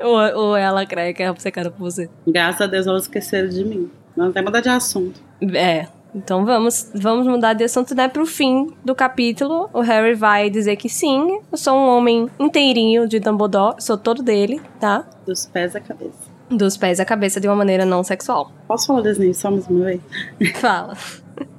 [0.00, 2.08] ou, ou é a lacraia que é obcecada por você.
[2.26, 3.90] Graças a Deus elas esqueceram de mim.
[4.16, 5.20] Vamos até mudar de assunto.
[5.54, 5.86] É.
[6.14, 8.08] Então vamos, vamos mudar de assunto, né?
[8.08, 9.68] Pro fim do capítulo.
[9.72, 14.22] O Harry vai dizer que sim, eu sou um homem inteirinho de Dumbledore, sou todo
[14.22, 15.06] dele, tá?
[15.26, 16.38] Dos pés à cabeça.
[16.50, 18.50] Dos pés à cabeça de uma maneira não sexual.
[18.66, 20.00] Posso falar do Snape só mais uma vez?
[20.56, 20.96] Fala.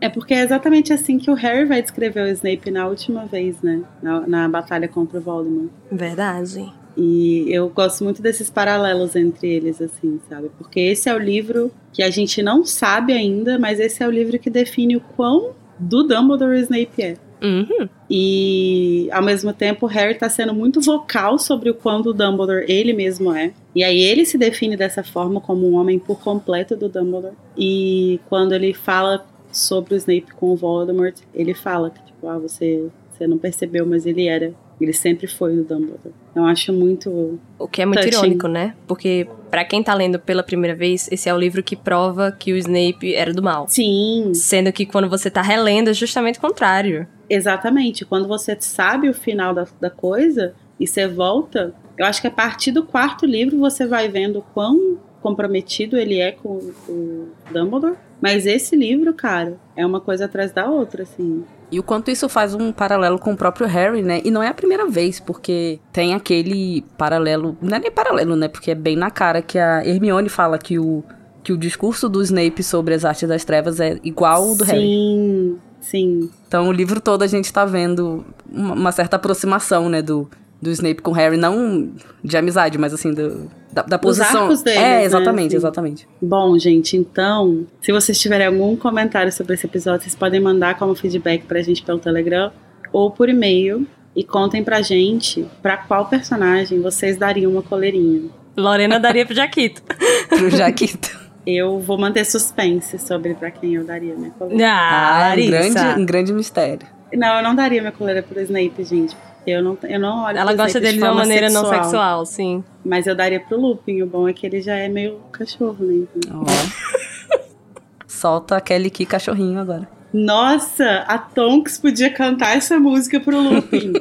[0.02, 3.62] É porque é exatamente assim que o Harry vai descrever o Snape na última vez,
[3.62, 3.82] né?
[4.02, 5.70] Na, na batalha contra o Voldemort.
[5.91, 6.74] Verdade.
[6.98, 10.50] E eu gosto muito desses paralelos entre eles, assim, sabe?
[10.58, 14.12] Porque esse é o livro que a gente não sabe ainda, mas esse é o
[14.12, 17.18] livro que define o quão do Dumbledore o Snape é.
[17.42, 17.88] Uhum.
[18.10, 22.66] E ao mesmo tempo o Harry tá sendo muito vocal sobre o quão do Dumbledore
[22.68, 23.54] ele mesmo é.
[23.74, 27.36] E aí ele se define dessa forma como um homem por completo do Dumbledore.
[27.58, 32.38] E quando ele fala sobre o Snape com o Voldemort, ele fala que tipo, ah,
[32.38, 34.54] você, você não percebeu, mas ele era.
[34.80, 36.14] Ele sempre foi o Dumbledore.
[36.36, 38.18] Eu acho muito O que é muito Touching.
[38.18, 38.76] irônico, né?
[38.88, 42.54] Porque, pra quem tá lendo pela primeira vez, esse é o livro que prova que
[42.54, 43.66] o Snape era do mal.
[43.68, 47.06] Sim, Sendo que quando você tá relendo, é justamente o contrário.
[47.30, 48.06] exatamente.
[48.06, 52.32] Quando você sabe o final da, da coisa e você volta, eu acho que a
[52.32, 56.58] partir do quarto livro você vai vendo o quão comprometido ele é com
[56.88, 57.96] o Dumbledore.
[58.22, 61.44] Mas esse livro, cara, é uma coisa atrás da outra, assim.
[61.72, 64.22] E o quanto isso faz um paralelo com o próprio Harry, né?
[64.24, 67.58] E não é a primeira vez, porque tem aquele paralelo.
[67.62, 68.48] Não é nem paralelo, né?
[68.48, 71.04] Porque é bem na cara que a Hermione fala que o,
[71.44, 74.82] que o discurso do Snape sobre as artes das trevas é igual ao do Harry.
[74.82, 76.30] sim, sim.
[76.48, 80.02] Então o livro todo a gente tá vendo uma, uma certa aproximação, né?
[80.02, 80.30] Do,
[80.62, 81.91] do Snape com o Harry, não
[82.24, 84.43] de amizade, mas assim, do, da, da posição.
[84.43, 85.03] arcos deles, é, né?
[85.05, 85.57] exatamente, Sim.
[85.57, 86.07] exatamente.
[86.22, 90.93] Bom, gente, então, se vocês tiverem algum comentário sobre esse episódio, vocês podem mandar como
[90.95, 92.51] feedback pra gente pelo Telegram
[92.91, 98.30] ou por e-mail e contem pra gente pra qual personagem vocês dariam uma coleirinha.
[98.57, 99.82] Lorena daria pro Jaquito.
[100.28, 101.18] Pro Jaquito.
[101.47, 104.68] Eu vou manter suspense sobre pra quem eu daria minha coleira.
[104.70, 105.49] Ah, um Larissa.
[105.49, 106.86] grande, um grande mistério.
[107.14, 109.16] Não, eu não daria minha coleira pro Snape, gente.
[109.48, 112.64] Eu não, eu não olho Ela gosta dele de uma maneira não sexual, sim.
[112.86, 114.02] Mas eu daria pro Lupin.
[114.02, 116.06] O bom é que ele já é meio cachorro, né?
[116.16, 117.40] Então- Ó.
[118.08, 119.88] Solta aquele que cachorrinho agora.
[120.12, 123.93] Nossa, a Tonks podia cantar essa música pro Lupin.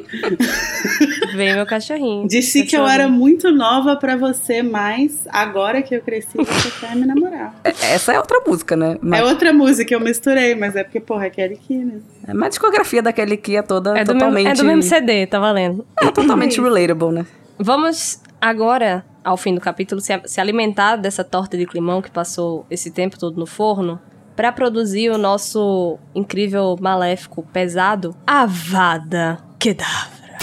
[1.37, 2.27] Vem meu cachorrinho.
[2.27, 6.97] Disse que eu era muito nova pra você, mas agora que eu cresci, você quer
[6.97, 7.55] me namorar.
[7.63, 8.97] É- Essa é outra música, né?
[9.03, 12.01] Mas, É outra música, eu misturei, mas é porque, porra, é Kelly Key, né?
[12.29, 14.47] mas a discografia daquele que é toda É mesmo, totalmente.
[14.49, 15.87] é do mesmo CD, tá valendo.
[16.01, 17.27] É totalmente relatable, né?
[17.59, 22.65] Vamos agora, ao fim do capítulo, se, se alimentar dessa torta de climão que passou
[22.71, 24.01] esse tempo todo no forno
[24.39, 30.39] pra produzir o nosso incrível maléfico pesado, Avada Kedavra.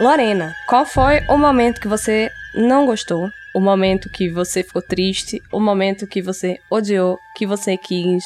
[0.00, 3.28] Lorena, qual foi o momento que você não gostou?
[3.54, 5.42] O momento que você ficou triste?
[5.52, 7.18] O momento que você odiou?
[7.36, 8.24] Que você quis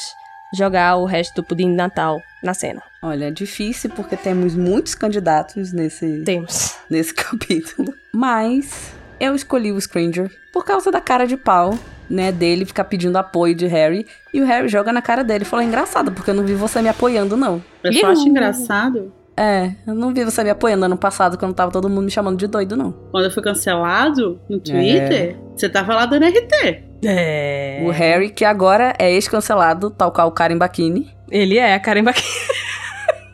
[0.57, 2.81] jogar o resto do pudim de Natal na cena?
[3.01, 6.75] Olha, é difícil porque temos muitos candidatos nesse, Temos.
[6.89, 7.93] nesse capítulo.
[8.13, 11.77] Mas eu escolhi o Stranger por causa da cara de pau,
[12.09, 14.05] né, dele ficar pedindo apoio de Harry.
[14.33, 16.81] E o Harry joga na cara dele e fala: engraçado, porque eu não vi você
[16.81, 17.63] me apoiando, não.
[17.83, 19.11] Eu só acho engraçado.
[19.35, 22.37] É, eu não vi você me apoiando ano passado quando tava todo mundo me chamando
[22.37, 22.91] de doido, não.
[23.11, 26.83] Quando eu fui cancelado no Twitter, você tava lá dando RT.
[27.03, 27.83] É.
[27.85, 31.11] O Harry, que agora é ex-cancelado, tal qual o Karen Bakini.
[31.33, 32.21] Ele é a Karen Baqui.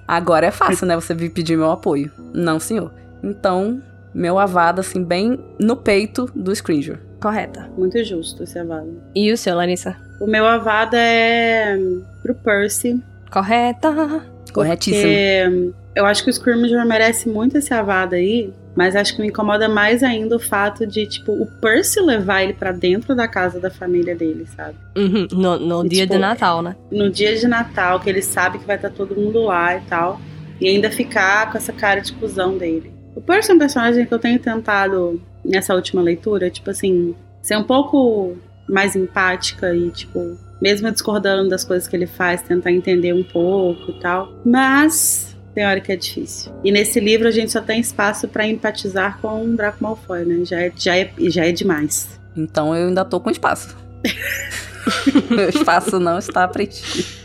[0.07, 0.95] Agora é fácil, né?
[0.95, 2.09] Você vir pedir meu apoio.
[2.33, 2.93] Não, senhor.
[3.21, 3.81] Então,
[4.13, 6.97] meu avada, assim, bem no peito do Scringer.
[7.21, 7.69] Correta.
[7.77, 8.89] Muito justo esse avado.
[9.13, 9.97] E o seu, Larissa?
[10.21, 11.77] O meu avada é
[12.23, 13.03] pro Percy.
[13.29, 14.23] Correta.
[14.53, 15.03] Corretíssimo.
[15.03, 18.53] Porque eu acho que o Scrimmage merece muito esse avado aí.
[18.79, 22.53] Mas acho que me incomoda mais ainda o fato de, tipo, o Percy levar ele
[22.53, 24.77] pra dentro da casa da família dele, sabe?
[24.97, 26.77] Uhum, No, no E, dia tipo, de Natal, né?
[26.89, 30.21] No dia de Natal, que ele sabe que vai estar todo mundo lá e tal.
[30.61, 32.89] E ainda ficar com essa cara de cuzão dele.
[33.13, 37.57] O Percy é um personagem que eu tenho tentado, nessa última leitura, tipo assim, ser
[37.57, 43.11] um pouco mais empática e, tipo, mesmo discordando das coisas que ele faz, tentar entender
[43.13, 44.31] um pouco e tal.
[44.45, 46.51] Mas tem hora que é difícil.
[46.63, 50.45] E nesse livro a gente só tem espaço pra empatizar com o Draco Malfoy, né?
[50.45, 52.19] Já é, já é, já é demais.
[52.35, 53.75] Então eu ainda tô com espaço.
[55.29, 57.19] meu espaço não está preenchido.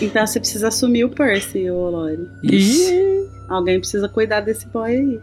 [0.00, 2.28] Então você precisa assumir o Percy, ô Lori.
[3.48, 5.20] Alguém precisa cuidar desse boy aí.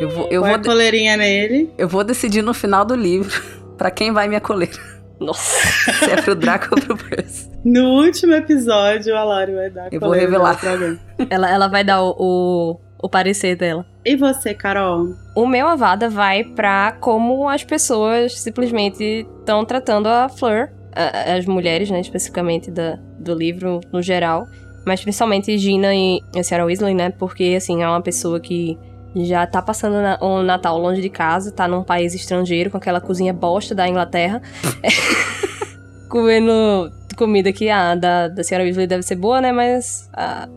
[0.00, 1.72] Eu vou, eu, Põe vou, a coleirinha nele.
[1.78, 3.42] eu vou decidir no final do livro
[3.78, 4.97] pra quem vai minha coleira.
[5.20, 5.66] Nossa.
[6.04, 7.50] Se é pro Draco ou pro Percy.
[7.64, 10.58] No último episódio, a Lori vai dar Eu vou revelar.
[10.58, 10.98] pra alguém.
[11.28, 13.84] ela, ela vai dar o, o, o parecer dela.
[14.04, 15.08] E você, Carol?
[15.36, 21.44] O meu avada vai pra como as pessoas simplesmente estão tratando a Fleur, a- as
[21.46, 24.46] mulheres, né, especificamente da, do livro no geral,
[24.86, 28.78] mas principalmente Gina e a Sarah Weasley, né, porque assim, é uma pessoa que
[29.26, 33.00] já tá passando na- o Natal longe de casa, tá num país estrangeiro com aquela
[33.00, 34.42] cozinha bosta da Inglaterra,
[36.08, 40.48] comendo comida que a da, da Sarah Weasley deve ser boa, né, mas ah,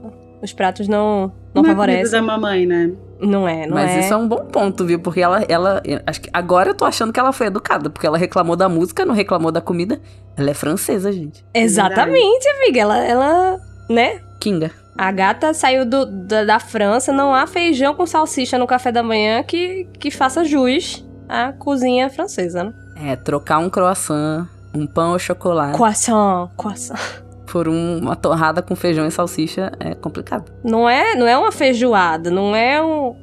[0.41, 2.11] os pratos não, não, é comida favorecem.
[2.11, 2.91] da mamãe, né?
[3.19, 3.99] Não é, não Mas é.
[3.99, 4.99] isso é um bom ponto, viu?
[4.99, 5.79] Porque ela, ela.
[6.07, 9.05] Acho que agora eu tô achando que ela foi educada, porque ela reclamou da música,
[9.05, 10.01] não reclamou da comida.
[10.35, 11.45] Ela é francesa, gente.
[11.53, 12.79] Exatamente, amiga.
[12.81, 14.21] Ela, ela, né?
[14.39, 14.71] Kinga.
[15.03, 19.01] A gata saiu do- da, da França, não há feijão com salsicha no café da
[19.01, 22.73] manhã que, que faça jus à cozinha francesa, né?
[23.03, 26.99] É, trocar um croissant, um pão ou chocolate Croissant, croissant.
[27.51, 30.51] por um- uma torrada com feijão e salsicha é complicado.
[30.63, 33.15] Não é, não é uma feijoada, não é um,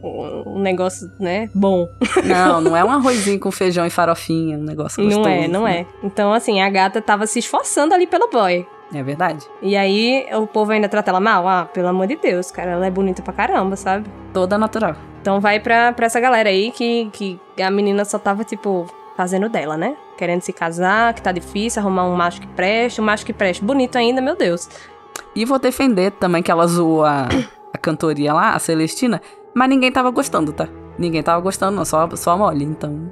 [0.46, 1.88] um negócio, né, bom.
[2.24, 5.22] Não, não é um arrozinho com feijão e farofinha, um negócio gostoso.
[5.28, 5.86] não é, não né?
[6.02, 6.06] é.
[6.06, 8.66] Então, assim, a gata tava se esforçando ali pelo boy.
[8.92, 9.46] É verdade.
[9.60, 11.46] E aí, o povo ainda trata ela mal?
[11.46, 14.08] Ah, pelo amor de Deus, cara, ela é bonita pra caramba, sabe?
[14.32, 14.96] Toda natural.
[15.20, 18.86] Então vai pra, pra essa galera aí que, que a menina só tava, tipo,
[19.16, 19.96] fazendo dela, né?
[20.16, 23.62] Querendo se casar, que tá difícil, arrumar um macho que preste, um macho que preste
[23.62, 24.68] bonito ainda, meu Deus.
[25.34, 27.28] E vou defender também que ela zoou a,
[27.74, 29.20] a cantoria lá, a Celestina,
[29.54, 30.68] mas ninguém tava gostando, tá?
[30.96, 33.10] Ninguém tava gostando, não, só, só a Molly, então.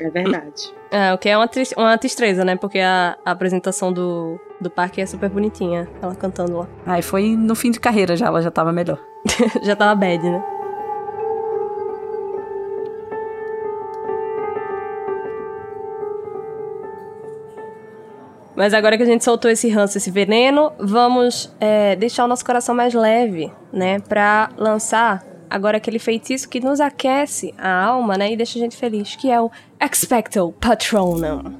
[0.00, 0.72] É verdade.
[0.94, 2.54] É, o que é uma, uma tristeza, né?
[2.54, 6.68] Porque a, a apresentação do, do parque é super bonitinha, ela cantando lá.
[6.86, 8.98] Aí foi no fim de carreira já, ela já tava melhor.
[9.62, 10.42] Já tava bad, né?
[18.54, 22.44] Mas agora que a gente soltou esse ranço, esse veneno, vamos é, deixar o nosso
[22.44, 23.98] coração mais leve, né?
[24.00, 28.32] Pra lançar agora aquele feitiço que nos aquece a alma, né?
[28.32, 31.54] E deixa a gente feliz, que é o Expecto Patronum.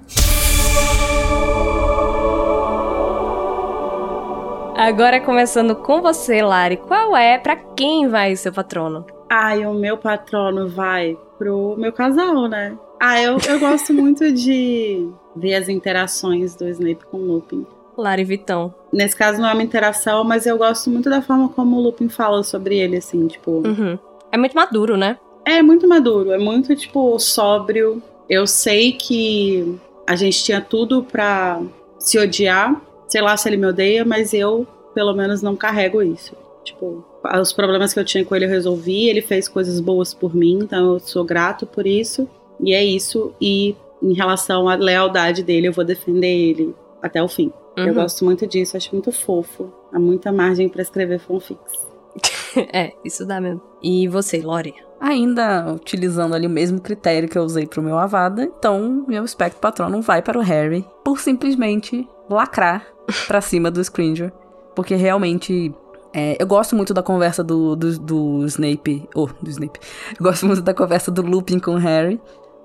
[4.76, 9.04] Agora começando com você, Lari, qual é, para quem vai o seu patrono?
[9.30, 12.76] Ai, o meu patrono vai pro meu casal, né?
[13.00, 17.66] Ah, eu, eu gosto muito de ver as interações do Snape com o Lupin.
[17.96, 18.74] Lari Vitão.
[18.92, 22.08] Nesse caso não é uma interação, mas eu gosto muito da forma como o Lupin
[22.08, 23.62] fala sobre ele, assim, tipo.
[23.66, 23.98] Uhum.
[24.30, 25.18] É muito maduro, né?
[25.44, 28.02] É muito maduro, é muito, tipo, sóbrio.
[28.28, 31.60] Eu sei que a gente tinha tudo pra
[31.98, 32.80] se odiar.
[33.12, 36.34] Sei lá se ele me odeia, mas eu, pelo menos, não carrego isso.
[36.64, 37.04] Tipo,
[37.38, 40.60] os problemas que eu tinha com ele eu resolvi, ele fez coisas boas por mim,
[40.62, 42.26] então eu sou grato por isso.
[42.58, 43.34] E é isso.
[43.38, 47.52] E em relação à lealdade dele, eu vou defender ele até o fim.
[47.76, 47.88] Uhum.
[47.88, 49.70] Eu gosto muito disso, acho muito fofo.
[49.92, 51.86] Há muita margem para escrever fanfics.
[52.72, 53.60] é, isso dá mesmo.
[53.82, 54.74] E você, Lori?
[54.98, 59.60] Ainda utilizando ali o mesmo critério que eu usei pro meu Avada, então meu espectro
[59.60, 62.91] patrono vai para o Harry por simplesmente lacrar
[63.26, 64.32] pra cima do Scringer.
[64.74, 65.74] Porque realmente
[66.14, 69.08] é, eu gosto muito da conversa do, do, do Snape.
[69.14, 69.80] Oh, do Snape.
[70.18, 72.20] Eu gosto muito da conversa do Lupin com o Harry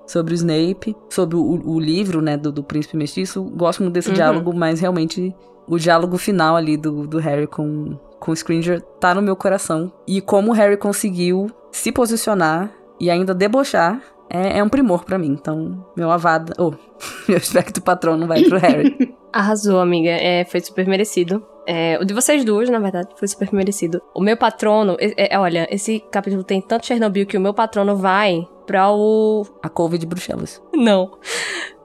[0.06, 3.42] sobre o Snape, sobre o, o livro, né, do, do Príncipe Mestiço.
[3.42, 4.14] Gosto muito desse uhum.
[4.14, 5.34] diálogo, mas realmente
[5.66, 9.92] o diálogo final ali do, do Harry com, com o Scringer tá no meu coração.
[10.06, 12.70] E como o Harry conseguiu se posicionar
[13.00, 14.00] e ainda debochar
[14.30, 15.28] é, é um primor para mim.
[15.28, 16.52] Então, meu avada.
[16.58, 16.72] Oh,
[17.28, 19.14] meu espectro patrono vai pro Harry.
[19.32, 20.10] Arrasou, amiga.
[20.10, 21.44] É, foi super merecido.
[21.66, 24.00] É, o de vocês duas, na verdade, foi super merecido.
[24.14, 27.94] O meu patrono, é, é, olha, esse capítulo tem tanto Chernobyl que o meu patrono
[27.94, 29.46] vai pra o.
[29.62, 30.62] A couve de Bruxelas.
[30.74, 31.18] Não.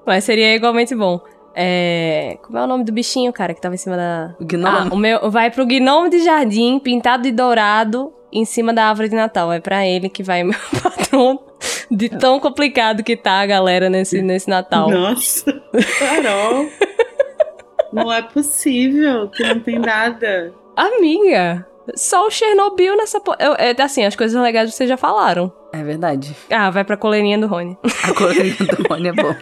[0.05, 1.19] Mas seria igualmente bom.
[1.55, 2.37] É...
[2.43, 4.35] Como é o nome do bichinho, cara, que tava em cima da.
[4.39, 4.67] O gnomo.
[4.67, 9.09] Ah, o meu vai pro gnomo de jardim, pintado de dourado, em cima da árvore
[9.09, 9.51] de Natal.
[9.51, 11.39] É pra ele que vai meu patrono.
[11.89, 14.89] De tão complicado que tá a galera nesse, nesse Natal.
[14.89, 15.51] Nossa,
[15.99, 16.67] Carol.
[17.93, 20.53] Não é possível que não tem nada.
[20.75, 21.65] Amiga,
[21.95, 23.19] só o Chernobyl nessa.
[23.19, 23.35] Po...
[23.39, 25.51] Eu, é, assim, as coisas legais vocês já falaram.
[25.71, 26.35] É verdade.
[26.49, 27.77] Ah, vai pra coleirinha do Rony.
[28.03, 29.35] A coleirinha do Rony é bom.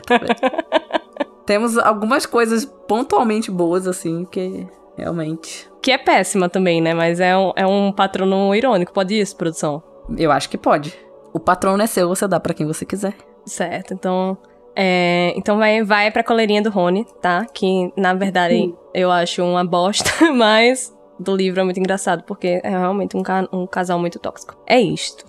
[1.45, 4.67] Temos algumas coisas pontualmente boas, assim, que
[4.97, 5.69] realmente.
[5.81, 6.93] Que é péssima também, né?
[6.93, 8.93] Mas é um, é um patrono irônico.
[8.93, 9.83] Pode isso, produção?
[10.17, 10.97] Eu acho que pode.
[11.33, 13.13] O patrono é seu, você dá para quem você quiser.
[13.45, 14.37] Certo, então.
[14.75, 17.45] É, então vai, vai pra coleirinha do Rony, tá?
[17.45, 18.75] Que na verdade hum.
[18.93, 23.47] eu acho uma bosta, mas do livro é muito engraçado, porque é realmente um, ca
[23.51, 24.55] um casal muito tóxico.
[24.67, 25.25] É isto.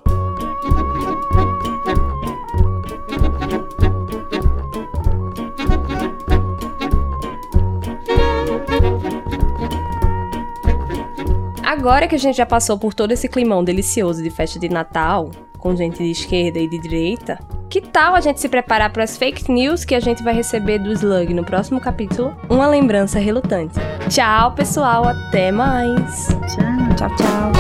[11.65, 15.31] Agora que a gente já passou por todo esse climão delicioso de festa de Natal,
[15.63, 17.39] com gente de esquerda e de direita,
[17.71, 20.81] que tal a gente se preparar para as fake news que a gente vai receber
[20.81, 22.37] do Slug no próximo capítulo?
[22.51, 23.75] Uma lembrança relutante.
[24.11, 26.27] Tchau, pessoal, até mais.
[26.27, 27.53] Tchau, tchau, tchau.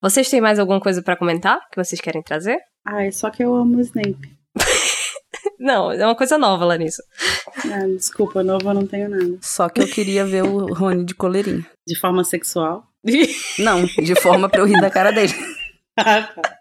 [0.00, 2.56] Vocês têm mais alguma coisa para comentar que vocês querem trazer?
[2.82, 4.39] Ai, só que eu amo o Snape.
[5.60, 7.04] Não, é uma coisa nova, Larissa.
[7.66, 9.36] Ah, desculpa, nova eu não tenho nada.
[9.42, 11.66] Só que eu queria ver o Rony de coleirinha.
[11.86, 12.84] De forma sexual?
[13.58, 15.32] Não, de forma pra eu rir da cara dele.
[15.96, 16.58] Ah, tá.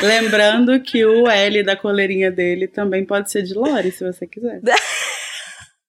[0.00, 4.60] Lembrando que o L da coleirinha dele também pode ser de Lore, se você quiser.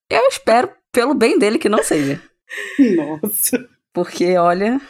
[0.09, 2.19] Eu espero, pelo bem dele, que não seja.
[2.95, 3.67] Nossa.
[3.93, 4.81] Porque, olha,